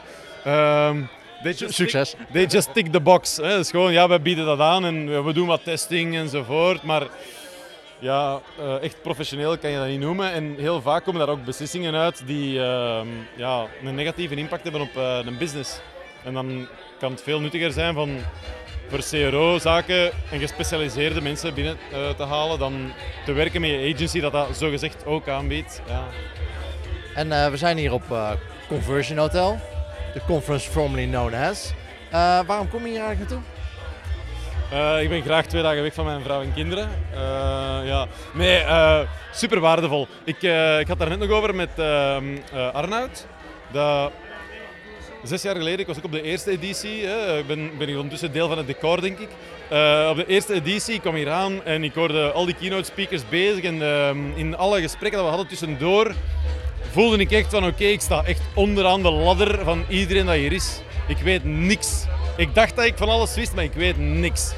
They 1.43 1.53
just 1.53 1.73
Succes. 1.73 2.09
Tick, 2.09 2.27
they 2.31 2.45
just 2.45 2.73
tick 2.73 2.91
the 2.91 2.99
box. 2.99 3.37
Hè? 3.37 3.57
Dus 3.57 3.69
gewoon, 3.69 3.91
ja, 3.91 4.07
we 4.07 4.19
bieden 4.19 4.45
dat 4.45 4.59
aan 4.59 4.85
en 4.85 5.25
we 5.25 5.33
doen 5.33 5.47
wat 5.47 5.63
testing 5.63 6.15
enzovoort. 6.15 6.83
Maar 6.83 7.07
ja, 7.99 8.41
uh, 8.59 8.83
echt 8.83 9.01
professioneel 9.01 9.57
kan 9.57 9.69
je 9.69 9.77
dat 9.77 9.87
niet 9.87 9.99
noemen. 9.99 10.31
En 10.31 10.55
heel 10.57 10.81
vaak 10.81 11.03
komen 11.03 11.19
daar 11.19 11.35
ook 11.35 11.45
beslissingen 11.45 11.95
uit 11.95 12.21
die 12.25 12.53
uh, 12.53 13.01
ja, 13.35 13.65
een 13.83 13.95
negatieve 13.95 14.35
impact 14.35 14.63
hebben 14.63 14.81
op 14.81 14.95
uh, 14.95 15.19
een 15.25 15.37
business. 15.37 15.79
En 16.23 16.33
dan 16.33 16.67
kan 16.99 17.11
het 17.11 17.21
veel 17.21 17.39
nuttiger 17.39 17.71
zijn 17.71 17.93
van 17.93 18.17
voor 18.87 18.99
CRO-zaken 18.99 20.11
en 20.31 20.39
gespecialiseerde 20.39 21.21
mensen 21.21 21.53
binnen 21.53 21.77
eh, 21.91 22.09
te 22.09 22.23
halen 22.23 22.59
dan 22.59 22.91
te 23.25 23.31
werken 23.31 23.61
met 23.61 23.69
je 23.69 23.93
agency 23.93 24.19
dat 24.19 24.31
dat 24.31 24.57
zogezegd 24.57 25.05
ook 25.05 25.27
aanbiedt. 25.27 25.81
Ja. 25.87 26.03
En 27.15 27.51
we 27.51 27.57
zijn 27.57 27.77
hier 27.77 27.93
op 27.93 28.03
Conversion 28.67 29.17
Hotel, 29.17 29.59
de 30.13 30.21
conference 30.27 30.69
formerly 30.69 31.07
known 31.07 31.33
as. 31.33 31.73
waarom 32.45 32.69
kom 32.69 32.85
je 32.85 32.89
hier 32.89 33.01
eigenlijk 33.01 33.29
naartoe? 33.29 33.58
Uh, 34.73 35.01
ik 35.01 35.09
ben 35.09 35.21
graag 35.21 35.45
twee 35.45 35.61
dagen 35.61 35.81
weg 35.81 35.93
van 35.93 36.05
mijn 36.05 36.21
vrouw 36.21 36.41
en 36.41 36.53
kinderen. 36.53 36.89
Uh, 37.13 37.19
ja. 37.83 38.07
Nee, 38.33 38.61
uh, 38.61 38.99
super 39.33 39.59
waardevol. 39.59 40.07
Ik, 40.23 40.41
ik 40.79 40.87
had 40.87 40.99
daar 40.99 41.09
net 41.09 41.19
nog 41.19 41.29
over 41.29 41.55
met 41.55 41.69
ehm, 41.75 42.37
Arnoud. 42.73 43.25
Zes 45.23 45.41
jaar 45.41 45.55
geleden, 45.55 45.79
ik 45.79 45.87
was 45.87 45.97
ook 45.97 46.03
op 46.03 46.11
de 46.11 46.21
eerste 46.21 46.51
editie. 46.51 47.05
Hè. 47.05 47.37
Ik 47.37 47.47
ben, 47.47 47.77
ben 47.77 47.89
ondertussen 47.89 48.31
deel 48.31 48.47
van 48.47 48.57
het 48.57 48.67
decor, 48.67 49.01
denk 49.01 49.19
ik. 49.19 49.29
op 50.09 50.15
de 50.15 50.25
eerste 50.27 50.53
editie 50.53 50.99
kwam 50.99 51.15
hier 51.15 51.31
aan 51.31 51.63
en 51.63 51.83
ik 51.83 51.93
hoorde 51.93 52.31
al 52.31 52.45
die 52.45 52.55
keynote 52.55 52.83
speakers 52.83 53.29
bezig. 53.29 53.63
En 53.63 53.81
ehm, 53.81 54.17
in 54.35 54.57
alle 54.57 54.81
gesprekken 54.81 55.19
dat 55.19 55.29
we 55.29 55.35
hadden 55.35 55.47
tussendoor 55.47 56.13
voelde 56.91 57.17
ik 57.17 57.31
echt 57.31 57.49
van 57.49 57.65
oké, 57.65 57.83
ik 57.83 58.01
sta 58.01 58.23
echt 58.25 58.41
onderaan 58.53 59.01
de 59.01 59.11
ladder 59.11 59.63
van 59.63 59.83
iedereen 59.87 60.25
dat 60.25 60.35
hier 60.35 60.53
is. 60.53 60.81
Ik 61.07 61.17
weet 61.17 61.43
niks. 61.43 62.08
Ik 62.39 62.55
dacht 62.55 62.75
dat 62.75 62.85
ik 62.85 62.97
van 62.97 63.09
alles 63.09 63.35
wist, 63.35 63.53
maar 63.53 63.63
ik 63.63 63.73
weet 63.73 63.97
niks. 63.97 64.53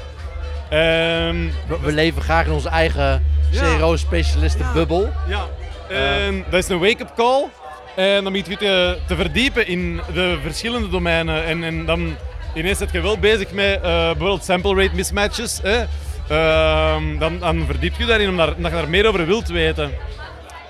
Um, 0.72 1.52
we, 1.82 1.92
leven 1.92 2.22
graag 2.22 2.46
in 2.46 2.52
onze 2.52 2.68
eigen 2.68 3.24
CRO-specialistenbubbel. 3.54 5.10
Ja, 5.28 5.46
ja. 5.88 6.26
Um, 6.26 6.44
dat 6.50 6.62
is 6.62 6.68
een 6.68 6.78
wake-up 6.78 7.12
call. 7.16 7.48
En 7.96 8.22
dan 8.24 8.32
moet 8.32 8.46
je 8.46 8.56
te, 8.56 8.98
te, 9.06 9.16
verdiepen 9.16 9.66
in 9.66 10.00
de 10.14 10.38
verschillende 10.42 10.88
domeinen. 10.88 11.44
En, 11.44 11.64
en 11.64 11.86
dan 11.86 12.16
ineens 12.54 12.78
zit 12.78 12.92
je 12.92 13.00
wel 13.00 13.18
bezig 13.18 13.50
met 13.52 13.76
uh, 13.76 13.82
bijvoorbeeld 13.82 14.44
sample 14.44 14.74
rate 14.74 14.94
mismatches. 14.94 15.60
Hè. 15.62 15.82
Uh, 16.30 17.18
dan, 17.18 17.38
dan 17.38 17.64
verdiep 17.66 17.94
je 17.98 18.06
daarin 18.06 18.28
omdat 18.28 18.56
je 18.62 18.70
daar 18.70 18.88
meer 18.88 19.06
over 19.06 19.26
wilt 19.26 19.48
weten. 19.48 19.90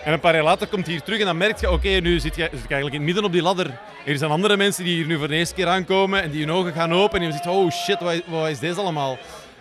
En 0.05 0.13
een 0.13 0.21
paar 0.21 0.35
jaar 0.35 0.43
later 0.43 0.67
komt 0.67 0.85
hij 0.85 0.95
hier 0.95 1.03
terug 1.03 1.19
en 1.19 1.27
dan 1.27 1.37
merk 1.37 1.61
je, 1.61 1.71
oké, 1.71 1.89
nu 1.89 2.21
zit 2.21 2.37
je, 2.37 2.49
eigenlijk 2.49 2.85
in 2.85 2.93
het 2.93 3.03
midden 3.03 3.25
op 3.25 3.33
die 3.33 3.43
ladder. 3.43 3.79
Er 4.05 4.19
zijn 4.19 4.31
andere 4.31 4.57
mensen 4.57 4.85
die 4.85 4.95
hier 4.95 5.07
nu 5.07 5.19
voor 5.19 5.29
de 5.29 5.35
eerste 5.35 5.55
keer 5.55 5.67
aankomen 5.67 6.23
en 6.23 6.31
die 6.31 6.45
hun 6.45 6.55
ogen 6.55 6.73
gaan 6.73 6.93
open 6.93 7.21
en 7.21 7.27
je 7.27 7.33
ziet, 7.33 7.47
oh 7.47 7.71
shit, 7.71 8.01
wat, 8.01 8.23
wat 8.27 8.49
is 8.49 8.59
deze 8.59 8.81
allemaal? 8.81 9.19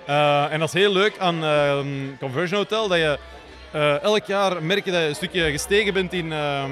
Uh, 0.10 0.54
en 0.54 0.60
dat 0.60 0.68
is 0.68 0.74
heel 0.74 0.94
leuk 0.94 1.18
aan 1.18 1.44
uh, 1.44 1.78
Conversion 2.20 2.60
Hotel, 2.60 2.88
dat 2.88 2.98
je 2.98 3.20
uh, 3.76 4.04
elk 4.04 4.26
jaar 4.26 4.64
merk 4.64 4.86
je 4.86 4.92
dat 4.92 5.02
je 5.02 5.08
een 5.08 5.16
stukje 5.16 5.52
gestegen 5.52 5.94
bent 5.94 6.14
in, 6.14 6.26
uh, 6.26 6.64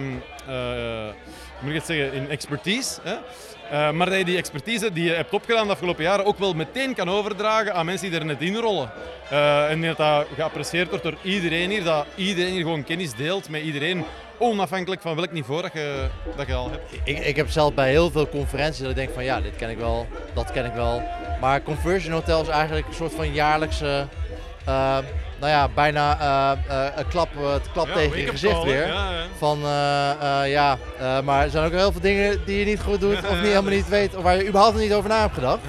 moet 1.60 1.70
ik 1.70 1.76
het 1.76 1.86
zeggen, 1.86 2.14
in 2.14 2.30
expertise. 2.30 3.00
Hè? 3.04 3.16
Uh, 3.72 3.92
maar 3.92 4.10
dat 4.10 4.18
je 4.18 4.26
die 4.26 4.38
expertise 4.38 4.94
die 4.94 5.04
je 5.04 5.14
hebt 5.14 5.34
opgedaan 5.34 5.68
de 5.68 5.74
afgelopen 5.74 6.04
jaren 6.04 6.26
ook 6.26 6.40
wel 6.40 6.54
meteen 6.54 6.96
kan 6.96 7.10
overdragen 7.10 7.74
aan 7.74 7.86
mensen 7.86 8.10
die 8.10 8.20
er 8.20 8.26
net 8.26 8.42
in 8.42 8.56
rollen. 8.56 8.92
Uh, 9.32 9.72
en 9.72 9.82
dat 9.82 9.98
dat 9.98 10.26
geapprecieerd 10.36 10.90
wordt 10.90 11.04
door 11.04 11.18
iedereen 11.22 11.70
hier, 11.70 11.84
dat 11.84 12.06
iedereen 12.16 12.52
hier 12.52 12.62
gewoon 12.62 12.84
kennis 12.84 13.14
deelt 13.14 13.50
met 13.50 13.62
iedereen, 13.62 14.06
onafhankelijk 14.38 15.02
van 15.02 15.16
welk 15.16 15.32
niveau 15.32 15.62
dat 15.62 15.74
je, 15.74 16.08
dat 16.36 16.48
je 16.48 16.54
al 16.54 16.70
hebt. 16.72 16.94
Ik, 17.04 17.20
ik 17.20 17.36
heb 17.36 17.50
zelf 17.50 17.74
bij 17.74 17.90
heel 17.90 18.12
veel 18.12 18.30
conferenties 18.30 18.82
dat 18.82 18.90
ik 18.90 18.96
denk 18.96 19.14
van 19.14 19.24
ja, 19.24 19.42
dit 19.42 19.56
ken 19.56 19.70
ik 19.70 19.78
wel, 19.78 20.08
dat 20.34 20.52
ken 20.52 20.66
ik 20.66 20.74
wel. 20.74 21.04
Maar 21.42 21.64
Conversion 21.64 22.14
Hotel 22.14 22.42
is 22.42 22.48
eigenlijk 22.48 22.88
een 22.88 22.94
soort 22.94 23.14
van 23.14 23.34
jaarlijkse 23.34 24.08
nou 24.66 25.52
ja, 25.52 25.70
bijna 25.74 26.18
uh, 26.20 26.60
uh, 26.70 26.86
een 26.96 27.08
klap, 27.08 27.30
het 27.54 27.72
klap 27.72 27.88
tegen 27.88 28.20
je 28.20 28.28
gezicht 28.28 28.64
weer. 28.64 28.88
Ja, 28.88 29.12
ja. 29.12 29.26
Van 29.38 29.60
ja, 30.50 30.78
maar 31.24 31.44
er 31.44 31.50
zijn 31.50 31.66
ook 31.66 31.72
heel 31.72 31.92
veel 31.92 32.02
dingen 32.02 32.46
die 32.46 32.60
je 32.60 32.66
niet 32.66 32.82
goed 32.82 33.00
doet 33.00 33.18
of 33.18 33.36
niet, 33.36 33.42
helemaal 33.42 33.72
niet 33.72 33.90
weet, 33.90 34.16
of 34.16 34.24
waar 34.24 34.36
je 34.36 34.48
überhaupt 34.48 34.78
niet 34.78 34.94
over 34.94 35.10
na 35.10 35.20
hebt 35.20 35.34
gedacht. 35.34 35.62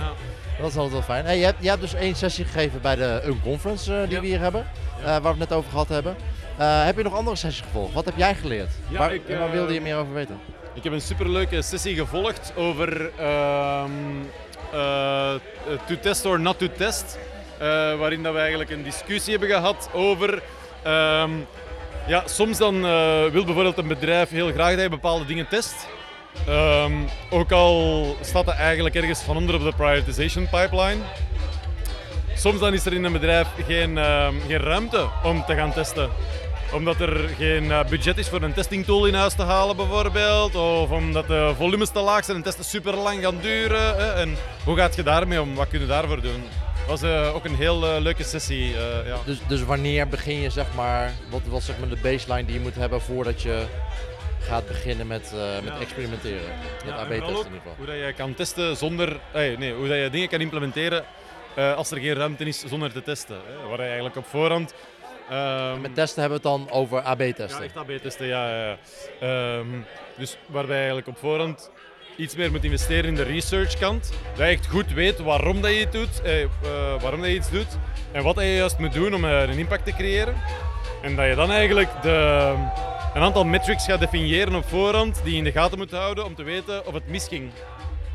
Dat 0.60 0.70
is 0.70 0.76
altijd 0.76 0.92
wel 0.92 1.02
fijn. 1.02 1.24
Hey, 1.24 1.38
je, 1.38 1.44
hebt, 1.44 1.56
je 1.60 1.68
hebt 1.68 1.80
dus 1.80 1.94
één 1.94 2.14
sessie 2.14 2.44
gegeven 2.44 2.80
bij 2.80 2.96
de 2.96 3.22
Unconference 3.26 4.06
die 4.08 4.20
we 4.20 4.26
hier 4.26 4.40
hebben, 4.40 4.66
waar 5.04 5.22
we 5.22 5.28
het 5.28 5.38
net 5.38 5.52
over 5.52 5.70
gehad 5.70 5.88
hebben. 5.88 6.16
heb 6.56 6.96
je 6.96 7.02
nog 7.02 7.14
andere 7.14 7.36
sessies 7.36 7.60
gevolgd? 7.60 7.94
Wat 7.94 8.04
heb 8.04 8.14
jij 8.16 8.34
geleerd? 8.34 8.70
waar, 8.88 9.14
ik, 9.14 9.22
waar 9.38 9.50
wilde 9.50 9.72
je 9.72 9.80
meer 9.80 9.96
over 9.96 10.12
weten? 10.12 10.40
Ik 10.74 10.82
heb 10.84 10.92
een 10.92 11.00
superleuke 11.00 11.62
sessie 11.62 11.96
gevolgd 11.96 12.52
over 12.56 13.10
um, 13.82 14.30
to 15.86 15.98
test 16.00 16.26
or 16.26 16.40
not 16.40 16.58
to 16.58 16.66
test. 16.76 17.18
Uh, 17.60 17.66
waarin 17.98 18.22
dat 18.22 18.32
we 18.32 18.38
eigenlijk 18.38 18.70
een 18.70 18.82
discussie 18.82 19.30
hebben 19.30 19.56
gehad 19.56 19.90
over. 19.92 20.42
Um, 20.86 21.46
ja, 22.06 22.22
soms 22.26 22.58
dan 22.58 22.74
uh, 22.74 23.26
wil 23.26 23.44
bijvoorbeeld 23.44 23.78
een 23.78 23.88
bedrijf 23.88 24.30
heel 24.30 24.52
graag 24.52 24.70
dat 24.70 24.82
je 24.82 24.88
bepaalde 24.88 25.24
dingen 25.24 25.48
test. 25.48 25.88
Um, 26.48 27.08
ook 27.30 27.52
al 27.52 28.16
staat 28.20 28.46
dat 28.46 28.54
eigenlijk 28.54 28.94
ergens 28.94 29.20
van 29.20 29.36
onder 29.36 29.54
op 29.54 29.62
de 29.62 29.72
prioritization 29.76 30.48
pipeline. 30.48 31.00
Soms 32.34 32.60
dan 32.60 32.72
is 32.72 32.86
er 32.86 32.92
in 32.92 33.04
een 33.04 33.12
bedrijf 33.12 33.48
geen, 33.66 33.96
uh, 33.96 34.28
geen 34.46 34.60
ruimte 34.60 35.06
om 35.22 35.44
te 35.44 35.54
gaan 35.54 35.72
testen 35.72 36.10
omdat 36.72 37.00
er 37.00 37.28
geen 37.38 37.70
eh, 37.70 37.84
budget 37.84 38.18
is 38.18 38.28
voor 38.28 38.42
een 38.42 38.52
testingtool 38.52 39.06
in 39.06 39.14
huis 39.14 39.34
te 39.34 39.42
halen 39.42 39.76
bijvoorbeeld. 39.76 40.54
Of 40.54 40.90
omdat 40.90 41.26
de 41.26 41.52
volumes 41.56 41.90
te 41.90 42.00
laag 42.00 42.24
zijn 42.24 42.36
en 42.36 42.42
testen 42.42 42.64
super 42.64 42.96
lang 42.96 43.22
gaan 43.22 43.38
duren. 43.40 43.96
Hè. 43.96 44.12
En 44.12 44.36
hoe 44.64 44.76
gaat 44.76 44.96
je 44.96 45.02
daarmee 45.02 45.42
om? 45.42 45.54
Wat 45.54 45.68
kun 45.68 45.80
je 45.80 45.86
daarvoor 45.86 46.20
doen? 46.20 46.42
Was 46.90 47.02
uh, 47.02 47.34
ook 47.34 47.44
een 47.44 47.54
heel 47.54 47.84
uh, 47.84 48.00
leuke 48.00 48.22
sessie. 48.22 48.72
Uh, 48.72 49.06
ja. 49.06 49.16
dus, 49.24 49.38
dus 49.48 49.62
wanneer 49.62 50.08
begin 50.08 50.40
je, 50.40 50.50
zeg 50.50 50.74
maar, 50.74 51.12
wat 51.28 51.42
was 51.44 51.64
zeg 51.64 51.78
maar 51.78 51.88
de 51.88 51.96
baseline 52.02 52.44
die 52.44 52.54
je 52.54 52.60
moet 52.60 52.74
hebben 52.74 53.00
voordat 53.00 53.42
je 53.42 53.64
gaat 54.40 54.66
beginnen 54.66 55.06
met, 55.06 55.32
met 55.62 55.72
ja. 55.72 55.80
experimenteren? 55.80 56.52
Met 56.84 56.94
AB-testen 56.94 57.28
in 57.28 57.36
ieder 57.36 57.50
geval. 57.52 57.74
Hoe 57.76 57.86
dat 57.86 57.94
je 57.94 58.12
kan 58.16 58.34
testen 58.34 58.76
zonder, 58.76 59.20
hey, 59.32 59.56
nee, 59.56 59.74
hoe 59.74 59.88
dat 59.88 59.98
je 59.98 60.10
dingen 60.10 60.28
kan 60.28 60.40
implementeren 60.40 61.04
als 61.76 61.90
er 61.90 61.98
geen 61.98 62.14
ruimte 62.14 62.44
is 62.44 62.64
zonder 62.64 62.92
te 62.92 63.02
testen. 63.02 63.36
Hè? 63.46 63.68
Waar 63.68 63.78
je 63.78 63.84
eigenlijk 63.84 64.16
op 64.16 64.26
voorhand 64.26 64.74
Um, 65.32 65.80
met 65.80 65.94
testen 65.94 66.20
hebben 66.20 66.42
we 66.42 66.48
het 66.48 66.58
dan 66.58 66.70
over 66.70 67.00
AB-testen? 67.00 67.58
Ja, 67.58 67.64
echt 67.64 67.76
AB-testen, 67.76 68.26
ja. 68.26 68.76
ja. 69.20 69.58
Um, 69.58 69.84
dus 70.16 70.36
waarbij 70.46 70.76
eigenlijk 70.76 71.06
op 71.06 71.18
voorhand 71.18 71.70
iets 72.16 72.36
meer 72.36 72.50
moet 72.50 72.64
investeren 72.64 73.04
in 73.04 73.14
de 73.14 73.22
researchkant. 73.22 74.12
Dat 74.36 74.38
je 74.46 74.52
echt 74.52 74.66
goed 74.66 74.92
weet 74.92 75.18
waarom 75.18 75.60
dat 75.60 75.70
je, 75.70 75.88
doet, 75.90 76.22
eh, 76.22 76.40
uh, 76.40 76.48
waarom 77.00 77.20
dat 77.20 77.28
je 77.28 77.36
iets 77.36 77.50
doet 77.50 77.78
en 78.12 78.22
wat 78.22 78.36
je 78.36 78.54
juist 78.54 78.78
moet 78.78 78.92
doen 78.92 79.14
om 79.14 79.24
uh, 79.24 79.40
een 79.40 79.58
impact 79.58 79.84
te 79.84 79.92
creëren. 79.92 80.34
En 81.02 81.16
dat 81.16 81.26
je 81.26 81.34
dan 81.34 81.50
eigenlijk 81.50 82.02
de, 82.02 82.54
een 83.14 83.22
aantal 83.22 83.44
metrics 83.44 83.84
gaat 83.84 84.00
definiëren 84.00 84.54
op 84.54 84.68
voorhand 84.68 85.20
die 85.22 85.32
je 85.32 85.38
in 85.38 85.44
de 85.44 85.52
gaten 85.52 85.78
moet 85.78 85.90
houden 85.90 86.24
om 86.24 86.34
te 86.34 86.42
weten 86.42 86.86
of 86.86 86.94
het 86.94 87.08
misging. 87.08 87.50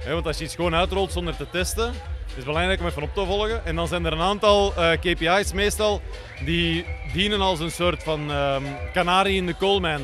Want 0.08 0.28
als 0.28 0.38
je 0.38 0.44
iets 0.44 0.56
gewoon 0.56 0.75
uitrolt 0.75 1.12
zonder 1.12 1.36
te 1.36 1.50
testen, 1.52 1.94
is 2.28 2.36
het 2.36 2.46
belangrijk 2.46 2.80
om 2.80 2.86
even 2.86 3.04
op 3.04 3.14
te 3.14 3.25
volgen. 3.25 3.66
En 3.66 3.75
dan 3.75 3.88
zijn 3.88 4.06
er 4.06 4.14
een 4.14 4.20
aantal 4.20 4.74
eh, 4.75 4.92
KPI's 4.92 5.54
meestal 5.54 6.02
die 6.46 6.86
dienen 7.14 7.42
als 7.42 7.60
een 7.60 7.72
soort 7.72 8.04
van 8.04 8.32
um, 8.32 8.64
kanarie 8.94 9.36
in 9.36 9.46
de 9.46 9.56
coalmine 9.58 10.04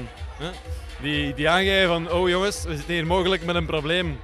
die, 1.02 1.34
die 1.34 1.50
aangeven 1.50 1.88
van, 1.88 2.12
oh 2.12 2.30
jongens, 2.30 2.64
we 2.64 2.76
zitten 2.76 2.94
hier 2.94 3.06
mogelijk 3.06 3.46
met 3.46 3.56
een 3.56 3.66
probleem. 3.66 4.20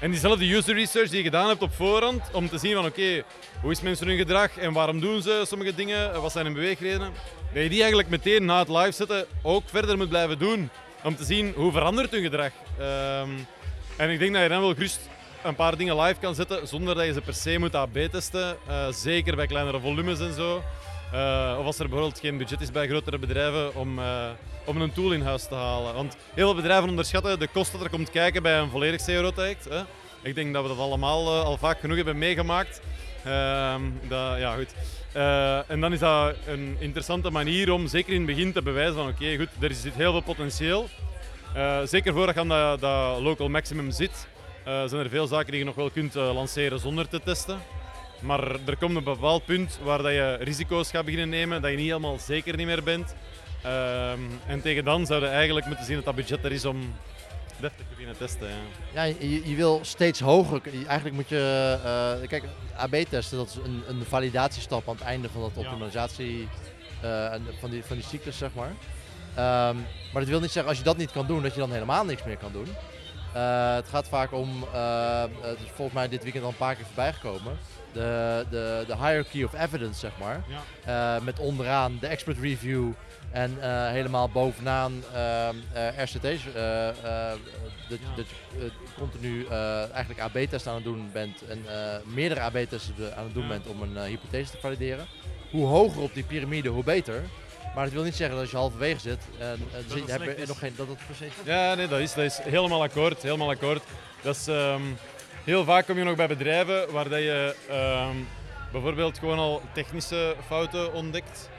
En 0.00 0.10
diezelfde 0.10 0.54
user 0.54 0.74
research 0.74 1.08
die 1.08 1.18
je 1.18 1.24
gedaan 1.24 1.48
hebt 1.48 1.62
op 1.62 1.72
voorhand, 1.74 2.22
om 2.32 2.48
te 2.48 2.58
zien 2.58 2.74
van 2.74 2.84
oké, 2.84 3.22
hoe 3.60 3.70
is 3.70 3.80
mensen 3.80 4.06
hun 4.06 4.16
gedrag 4.16 4.58
en 4.58 4.72
waarom 4.72 5.00
doen 5.00 5.22
ze 5.22 5.44
sommige 5.46 5.74
dingen, 5.74 6.20
wat 6.20 6.32
zijn 6.32 6.44
hun 6.44 6.54
beweegredenen, 6.54 7.12
dat 7.52 7.62
je 7.62 7.68
die 7.68 7.78
eigenlijk 7.78 8.08
meteen 8.08 8.44
na 8.44 8.58
het 8.58 8.68
live 8.68 8.92
zetten 8.92 9.26
ook 9.42 9.62
verder 9.66 9.96
moet 9.96 10.08
blijven 10.08 10.38
doen. 10.38 10.70
Om 11.02 11.16
te 11.16 11.24
zien 11.24 11.52
hoe 11.56 11.72
verandert 11.72 12.10
hun 12.10 12.22
gedrag. 12.22 12.50
Um, 12.80 13.46
en 13.96 14.10
ik 14.10 14.18
denk 14.18 14.32
dat 14.32 14.42
je 14.42 14.48
dan 14.48 14.60
wel 14.60 14.74
gerust 14.74 15.00
een 15.44 15.54
paar 15.54 15.76
dingen 15.76 16.00
live 16.00 16.20
kan 16.20 16.34
zetten 16.34 16.68
zonder 16.68 16.94
dat 16.94 17.04
je 17.04 17.12
ze 17.12 17.20
per 17.20 17.34
se 17.34 17.58
moet 17.58 17.74
AB 17.74 17.96
testen. 18.10 18.56
Uh, 18.68 18.88
zeker 18.90 19.36
bij 19.36 19.46
kleinere 19.46 19.80
volumes 19.80 20.20
en 20.20 20.32
zo. 20.32 20.62
Uh, 21.14 21.56
of 21.58 21.66
als 21.66 21.78
er 21.78 21.88
bijvoorbeeld 21.88 22.20
geen 22.20 22.36
budget 22.36 22.60
is 22.60 22.70
bij 22.70 22.88
grotere 22.88 23.18
bedrijven 23.18 23.74
om, 23.74 23.98
uh, 23.98 24.30
om 24.64 24.80
een 24.80 24.92
tool 24.92 25.12
in 25.12 25.22
huis 25.22 25.46
te 25.46 25.54
halen. 25.54 25.94
Want 25.94 26.16
heel 26.34 26.44
veel 26.44 26.54
bedrijven 26.54 26.88
onderschatten 26.88 27.38
de 27.38 27.46
kosten 27.46 27.78
dat 27.78 27.86
er 27.86 27.96
komt 27.96 28.10
kijken 28.10 28.42
bij 28.42 28.58
een 28.58 28.70
volledig 28.70 29.04
CRO-traject. 29.04 29.68
Ik 30.22 30.34
denk 30.34 30.52
dat 30.52 30.62
we 30.62 30.68
dat 30.68 30.78
allemaal 30.78 31.26
uh, 31.26 31.44
al 31.44 31.56
vaak 31.56 31.80
genoeg 31.80 31.96
hebben 31.96 32.18
meegemaakt. 32.18 32.80
Ehm, 33.24 33.82
dat, 34.08 34.38
ja, 34.38 34.54
goed. 34.54 34.74
en 35.68 35.80
dan 35.80 35.92
is 35.92 35.98
dat 35.98 36.34
een 36.46 36.76
interessante 36.78 37.30
manier 37.30 37.72
om 37.72 37.86
zeker 37.86 38.12
in 38.12 38.26
het 38.26 38.36
begin 38.36 38.52
te 38.52 38.62
bewijzen 38.62 38.94
van 38.94 39.08
oké, 39.08 39.36
goed, 39.36 39.48
er 39.60 39.74
zit 39.74 39.94
heel 39.94 40.12
veel 40.12 40.20
potentieel. 40.20 40.88
zeker 41.84 42.12
voordat 42.12 42.34
je 42.34 42.40
aan 42.40 42.48
dat, 42.48 42.80
dat 42.80 43.20
local 43.20 43.48
maximum 43.48 43.90
zit, 43.90 44.26
zijn 44.64 45.02
er 45.02 45.08
veel 45.08 45.26
zaken 45.26 45.50
die 45.50 45.58
je 45.58 45.64
nog 45.64 45.74
wel 45.74 45.90
kunt 45.90 46.14
lanceren 46.14 46.78
zonder 46.78 47.08
te 47.08 47.20
testen. 47.24 47.58
Maar 48.22 48.56
er 48.66 48.76
komt 48.76 48.96
een 48.96 49.04
bepaald 49.04 49.44
punt 49.44 49.78
waar 49.82 50.02
dat 50.02 50.12
je 50.12 50.36
risico's 50.40 50.90
gaat 50.90 51.04
beginnen 51.04 51.28
nemen, 51.28 51.62
dat 51.62 51.70
je 51.70 51.76
niet 51.76 51.86
helemaal 51.86 52.18
zeker 52.18 52.56
niet 52.56 52.66
meer 52.66 52.82
bent. 52.82 53.14
Um, 53.66 54.40
en 54.46 54.60
tegen 54.62 54.84
dan 54.84 55.06
zouden 55.06 55.28
we 55.28 55.34
eigenlijk 55.34 55.66
moeten 55.66 55.84
zien 55.84 55.96
dat 55.96 56.04
dat 56.04 56.14
budget 56.14 56.44
er 56.44 56.52
is 56.52 56.64
om 56.64 56.94
deftig 57.60 57.86
te 57.86 57.90
beginnen 57.90 58.16
testen. 58.16 58.48
Ja, 58.48 59.02
ja 59.02 59.14
je, 59.18 59.48
je, 59.48 59.56
wil 59.56 59.80
steeds 59.82 60.20
hoger. 60.20 60.60
Eigenlijk 60.86 61.14
moet 61.14 61.28
je. 61.28 61.78
Uh, 62.20 62.28
kijk, 62.28 62.44
AB-testen, 62.76 63.38
dat 63.38 63.48
is 63.48 63.54
een, 63.54 63.82
een, 63.88 64.04
validatiestap 64.04 64.88
aan 64.88 64.94
het 64.94 65.04
einde 65.04 65.28
van 65.28 65.40
dat 65.40 65.50
optimalisatie. 65.54 66.48
Uh, 67.04 67.34
van, 67.60 67.70
die, 67.70 67.84
van 67.84 67.96
die 67.96 68.04
cyclus, 68.04 68.38
zeg 68.38 68.50
maar. 68.54 68.70
Um, 69.70 69.76
maar 70.12 70.22
dat 70.22 70.28
wil 70.28 70.40
niet 70.40 70.50
zeggen 70.50 70.70
als 70.70 70.78
je 70.78 70.84
dat 70.84 70.96
niet 70.96 71.10
kan 71.10 71.26
doen, 71.26 71.42
dat 71.42 71.54
je 71.54 71.60
dan 71.60 71.72
helemaal 71.72 72.04
niks 72.04 72.24
meer 72.24 72.36
kan 72.36 72.52
doen. 72.52 72.66
Uh, 73.36 73.74
het 73.74 73.88
gaat 73.88 74.08
vaak 74.08 74.32
om, 74.32 74.64
het 75.40 75.58
is 75.58 75.70
volgens 75.74 75.96
mij 75.96 76.08
dit 76.08 76.22
weekend 76.22 76.44
al 76.44 76.50
een 76.50 76.56
paar 76.56 76.74
keer 76.74 76.84
voorbij 76.84 77.12
gekomen 77.12 77.58
de, 77.92 78.44
de, 78.50 78.84
de 78.86 78.94
hierarchy 78.94 79.42
of 79.42 79.52
evidence, 79.52 79.98
zeg 79.98 80.10
maar. 80.20 80.42
Ja. 80.84 81.16
Uh, 81.16 81.24
met 81.24 81.38
onderaan 81.38 81.98
de 82.00 82.06
expert 82.06 82.38
review 82.38 82.90
en 83.30 83.56
uh, 83.58 83.88
helemaal 83.88 84.28
bovenaan 84.28 85.02
uh, 85.14 85.48
RCT's. 85.98 86.44
dat, 87.88 87.98
dat 88.16 88.26
je 88.56 88.70
continu 88.98 89.46
eigenlijk 89.92 90.20
AB-testen 90.20 90.70
aan 90.70 90.76
het 90.76 90.84
doen 90.84 91.10
bent 91.12 91.44
en 91.48 91.64
meerdere 92.04 92.40
AB-testen 92.40 93.16
aan 93.16 93.24
het 93.24 93.34
doen 93.34 93.48
bent 93.48 93.66
om 93.66 93.82
een 93.82 94.04
hypothese 94.04 94.50
te 94.50 94.58
valideren. 94.60 95.06
Hoe 95.50 95.66
hoger 95.66 96.02
op 96.02 96.14
die 96.14 96.24
piramide, 96.24 96.68
hoe 96.68 96.84
beter. 96.84 97.22
Maar 97.74 97.84
dat 97.84 97.92
wil 97.92 98.02
niet 98.02 98.14
zeggen 98.14 98.34
dat 98.34 98.44
als 98.44 98.50
je 98.50 98.56
halverwege 98.56 99.00
zit, 99.00 99.20
en, 99.38 99.58
heb 100.06 100.38
je 100.38 100.44
nog 100.46 100.58
geen 100.58 100.72
dat 100.76 100.88
het 100.88 100.98
precies. 101.06 101.34
Ja, 101.44 101.74
nee, 101.74 101.88
dat 101.88 102.00
is, 102.00 102.14
dat 102.14 102.24
is 102.24 102.38
helemaal 102.42 102.82
akkoord. 102.82 103.22
Helemaal 103.22 103.50
akkoord. 103.50 103.82
Dat 104.22 104.36
is, 104.36 104.46
um, 104.46 104.96
Heel 105.44 105.64
vaak 105.64 105.86
kom 105.86 105.98
je 105.98 106.04
nog 106.04 106.16
bij 106.16 106.28
bedrijven 106.28 106.92
waar 106.92 107.08
dat 107.08 107.18
je 107.18 107.54
ehm, 107.68 108.16
bijvoorbeeld 108.72 109.18
gewoon 109.18 109.38
al 109.38 109.62
technische 109.72 110.36
fouten 110.46 110.92
ontdekt 110.92 111.50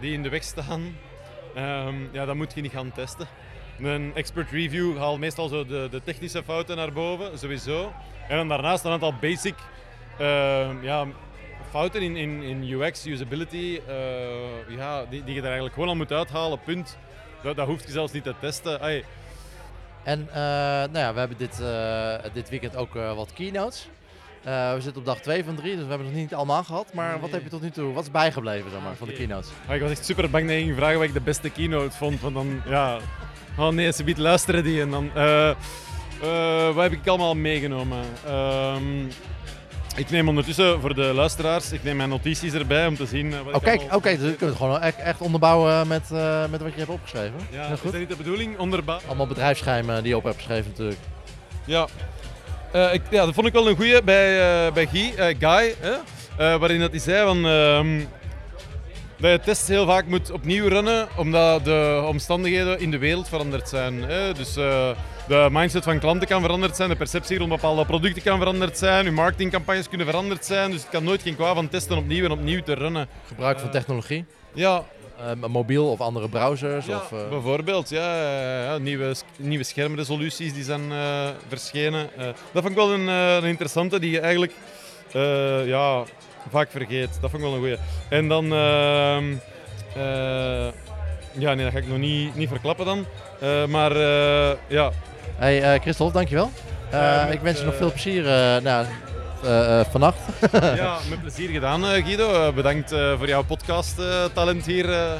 die 0.00 0.12
in 0.12 0.22
de 0.22 0.28
weg 0.28 0.42
staan. 0.42 0.96
Um, 1.56 2.08
ja, 2.12 2.24
dan 2.24 2.36
moet 2.36 2.54
je 2.54 2.60
niet 2.60 2.72
gaan 2.72 2.92
testen. 2.92 3.26
Een 3.80 4.12
expert 4.14 4.50
review 4.50 4.98
haalt 4.98 5.18
meestal 5.18 5.48
zo 5.48 5.66
de, 5.66 5.88
de 5.90 6.02
technische 6.04 6.42
fouten 6.42 6.76
naar 6.76 6.92
boven, 6.92 7.38
sowieso. 7.38 7.92
En 8.28 8.36
dan 8.36 8.48
daarnaast 8.48 8.84
een 8.84 8.92
aantal 8.92 9.14
basic 9.20 9.54
uh, 10.20 10.70
ja, 10.82 11.06
fouten 11.70 12.02
in, 12.02 12.16
in, 12.16 12.42
in 12.42 12.62
UX, 12.62 13.06
usability, 13.06 13.80
uh, 13.88 14.76
ja, 14.76 15.04
die, 15.04 15.24
die 15.24 15.34
je 15.34 15.40
er 15.40 15.44
eigenlijk 15.44 15.74
gewoon 15.74 15.88
al 15.88 15.96
moet 15.96 16.12
uithalen, 16.12 16.60
punt. 16.60 16.98
Dat, 17.42 17.56
dat 17.56 17.66
hoef 17.66 17.84
je 17.86 17.92
zelfs 17.92 18.12
niet 18.12 18.24
te 18.24 18.34
testen. 18.40 18.80
En 20.02 20.20
uh, 20.28 20.34
nou 20.34 20.98
ja, 20.98 21.12
we 21.12 21.18
hebben 21.18 21.38
dit, 21.38 21.58
uh, 21.60 22.14
dit 22.32 22.48
weekend 22.48 22.76
ook 22.76 22.94
uh, 22.94 23.14
wat 23.14 23.32
keynotes. 23.32 23.88
we 24.42 24.78
zitten 24.78 25.00
op 25.00 25.06
dag 25.06 25.20
2 25.20 25.44
van 25.44 25.54
3, 25.54 25.74
dus 25.74 25.82
we 25.82 25.88
hebben 25.88 26.06
nog 26.06 26.16
niet 26.16 26.34
allemaal 26.34 26.64
gehad. 26.64 26.94
Maar 26.94 27.10
nee. 27.10 27.20
wat 27.20 27.30
heb 27.30 27.42
je 27.42 27.48
tot 27.48 27.62
nu 27.62 27.70
toe, 27.70 27.92
wat 27.92 28.02
is 28.02 28.10
bijgebleven 28.10 28.70
zeg 28.70 28.80
maar, 28.82 28.96
van 28.96 29.08
de 29.08 29.14
keynotes? 29.14 29.50
ik 29.70 29.80
was 29.80 29.90
echt 29.90 30.04
super 30.04 30.30
bang 30.30 30.46
dat 30.46 30.56
je 30.56 30.62
ging 30.62 30.76
vragen 30.76 30.98
wat 30.98 31.06
ik 31.06 31.12
de 31.14 31.20
beste 31.20 31.50
keynote 31.50 31.96
vond. 31.96 32.20
Want 32.20 32.34
dan, 32.34 32.62
ja, 32.66 32.98
oh 33.58 33.68
nee, 33.68 33.92
ze 33.92 34.04
biedt 34.04 34.18
luisteren 34.18 34.64
die. 34.64 34.80
En 34.80 34.90
dan, 34.90 35.10
wat 36.74 36.82
heb 36.82 36.92
ik 36.92 37.06
allemaal 37.06 37.34
meegenomen? 37.34 38.04
Um, 38.28 39.08
ik 39.96 40.10
neem 40.10 40.28
ondertussen 40.28 40.80
voor 40.80 40.94
de 40.94 41.12
luisteraars, 41.14 41.72
ik 41.72 41.82
neem 41.82 41.96
mijn 41.96 42.08
notities 42.08 42.52
erbij 42.52 42.86
om 42.86 42.96
te 42.96 43.06
zien. 43.06 43.34
Oké, 43.40 43.56
oh, 43.56 43.62
kijk, 43.62 43.82
oké, 43.94 44.16
dus 44.16 44.30
je 44.30 44.36
kunt 44.36 44.50
het 44.50 44.56
gewoon 44.56 44.80
echt, 44.80 44.96
echt 44.96 45.20
onderbouwen 45.20 45.88
met, 45.88 46.02
uh, 46.12 46.44
met 46.50 46.60
wat 46.62 46.72
je 46.72 46.78
hebt 46.78 46.90
opgeschreven. 46.90 47.34
Ja, 47.50 47.68
is 47.68 47.80
dat 47.82 47.92
niet 47.92 48.08
de 48.08 48.16
bedoeling? 48.16 48.58
Onderbouwen? 48.58 49.06
Allemaal 49.06 49.26
bedrijfsgeheimen 49.26 50.02
die 50.02 50.08
je 50.08 50.16
op 50.16 50.24
hebt 50.24 50.36
geschreven 50.36 50.70
natuurlijk. 50.70 50.98
Ja. 51.64 51.86
Uh, 52.74 52.94
ik, 52.94 53.02
ja, 53.10 53.24
dat 53.24 53.34
vond 53.34 53.46
ik 53.46 53.52
wel 53.52 53.68
een 53.68 53.76
goeie 53.76 54.02
bij, 54.02 54.66
uh, 54.66 54.72
bij 54.72 54.86
Guy, 54.86 55.36
Guy 55.38 55.74
hè? 55.78 56.58
waarin 56.58 56.80
dat 56.80 56.90
hij 56.90 57.00
zei 57.00 57.26
van, 57.26 57.46
ehm, 57.46 58.00
dat 59.16 59.30
je 59.30 59.40
tests 59.44 59.68
heel 59.68 59.86
vaak 59.86 60.06
moet 60.06 60.30
opnieuw 60.30 60.68
runnen, 60.68 61.08
omdat 61.16 61.64
de 61.64 62.04
omstandigheden 62.06 62.80
in 62.80 62.90
de 62.90 62.98
wereld 62.98 63.28
veranderd 63.28 63.68
zijn. 63.68 64.02
Hè? 64.02 64.32
Dus 64.32 64.56
de 65.28 65.48
mindset 65.50 65.84
van 65.84 65.98
klanten 65.98 66.28
kan 66.28 66.40
veranderd 66.40 66.76
zijn, 66.76 66.88
de 66.88 66.96
perceptie 66.96 67.38
rond 67.38 67.50
bepaalde 67.50 67.86
producten 67.86 68.22
kan 68.22 68.38
veranderd 68.38 68.78
zijn, 68.78 69.04
je 69.04 69.10
marketingcampagnes 69.10 69.88
kunnen 69.88 70.06
veranderd 70.06 70.44
zijn. 70.44 70.70
Dus 70.70 70.80
het 70.80 70.90
kan 70.90 71.04
nooit 71.04 71.22
geen 71.22 71.36
kwaad 71.36 71.54
van 71.54 71.68
testen 71.68 71.96
opnieuw 71.96 72.24
en 72.24 72.30
opnieuw 72.30 72.62
te 72.62 72.72
runnen. 72.72 73.08
Gebruik 73.26 73.60
van 73.60 73.70
technologie? 73.70 74.24
Ja, 74.54 74.84
uh, 75.20 75.46
mobiel 75.48 75.90
of 75.90 76.00
andere 76.00 76.28
browsers? 76.28 76.86
Ja, 76.86 76.96
of, 76.96 77.12
uh... 77.12 77.28
bijvoorbeeld. 77.28 77.88
Ja, 77.88 78.32
ja, 78.62 78.78
nieuwe, 78.78 79.14
nieuwe 79.36 79.64
schermresoluties 79.64 80.54
die 80.54 80.64
zijn 80.64 80.90
uh, 80.90 81.28
verschenen. 81.48 82.08
dat 82.52 82.62
vond 82.62 82.68
ik 82.68 82.74
wel 82.74 82.92
een, 82.92 83.06
een 83.06 83.44
interessante 83.44 83.98
die 83.98 84.10
je 84.10 84.20
eigenlijk 84.20 84.52
ja, 85.66 86.04
vaak 86.50 86.70
vergeet. 86.70 87.18
Dat 87.20 87.30
vond 87.30 87.42
ik 87.42 87.48
wel 87.48 87.52
een 87.52 87.58
goeie. 87.58 87.76
En 88.08 88.28
dan... 88.28 88.44
Ehm, 88.52 89.34
ja, 91.38 91.54
nee, 91.54 91.64
dat 91.64 91.72
ga 91.72 91.78
ik 91.78 91.88
nog 91.88 91.98
niet, 91.98 92.34
niet 92.34 92.48
verklappen 92.48 92.84
dan. 92.84 93.06
maar 93.70 93.96
ja... 94.66 94.92
Hey 95.36 95.78
Christophe, 95.80 96.12
dankjewel. 96.12 96.50
ik 97.30 97.40
wens 97.40 97.58
je 97.58 97.64
nog 97.64 97.76
veel 97.76 97.90
plezier. 97.90 98.22
nou, 98.62 98.86
vannacht. 99.90 100.18
ja, 100.52 100.98
met 101.10 101.20
plezier 101.20 101.48
gedaan, 101.48 101.84
Guido. 101.84 102.52
bedankt 102.52 102.90
voor 102.90 103.28
jouw 103.28 103.42
podcast-talent 103.44 104.66
hier 104.66 105.18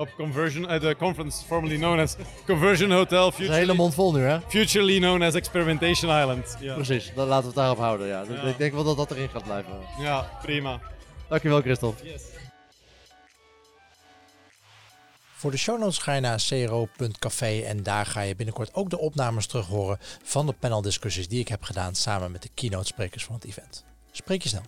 op 0.00 0.08
Conversion, 0.16 0.62
de 0.62 0.96
conference 0.98 1.44
formerly 1.46 1.76
known 1.76 1.98
as 1.98 2.16
Conversion 2.46 2.90
Hotel. 2.90 3.30
Futurely, 3.30 3.58
hele 3.58 3.74
mond 3.74 3.94
vol 3.94 4.12
nu, 4.12 4.22
hè? 4.22 4.38
Futurely 4.48 4.98
known 4.98 5.22
as 5.22 5.34
Experimentation 5.34 6.20
Island. 6.20 6.56
Ja. 6.60 6.74
Precies, 6.74 7.12
dan 7.14 7.26
laten 7.26 7.40
we 7.42 7.46
het 7.46 7.56
daarop 7.56 7.78
houden. 7.78 8.06
Ja. 8.06 8.24
ja. 8.28 8.42
Ik 8.42 8.58
denk 8.58 8.72
wel 8.72 8.84
dat 8.84 8.96
dat 8.96 9.10
erin 9.10 9.28
gaat 9.28 9.44
blijven. 9.44 9.72
Ja, 9.98 10.26
prima. 10.42 10.80
Dankjewel, 11.28 11.60
Christophe. 11.60 12.04
Yes. 12.04 12.22
Voor 15.40 15.50
de 15.50 15.56
show 15.56 15.78
notes 15.78 15.98
ga 15.98 16.12
je 16.12 16.20
naar 16.20 16.42
cro.café 16.48 17.60
en 17.60 17.82
daar 17.82 18.06
ga 18.06 18.20
je 18.20 18.36
binnenkort 18.36 18.74
ook 18.74 18.90
de 18.90 18.98
opnames 18.98 19.46
terug 19.46 19.66
horen 19.66 19.98
van 20.22 20.46
de 20.46 20.52
paneldiscussies 20.52 21.28
die 21.28 21.40
ik 21.40 21.48
heb 21.48 21.62
gedaan 21.62 21.94
samen 21.94 22.30
met 22.30 22.42
de 22.42 22.48
keynote 22.54 22.86
sprekers 22.86 23.24
van 23.24 23.34
het 23.34 23.44
event. 23.44 23.84
Spreek 24.10 24.42
je 24.42 24.48
snel. 24.48 24.62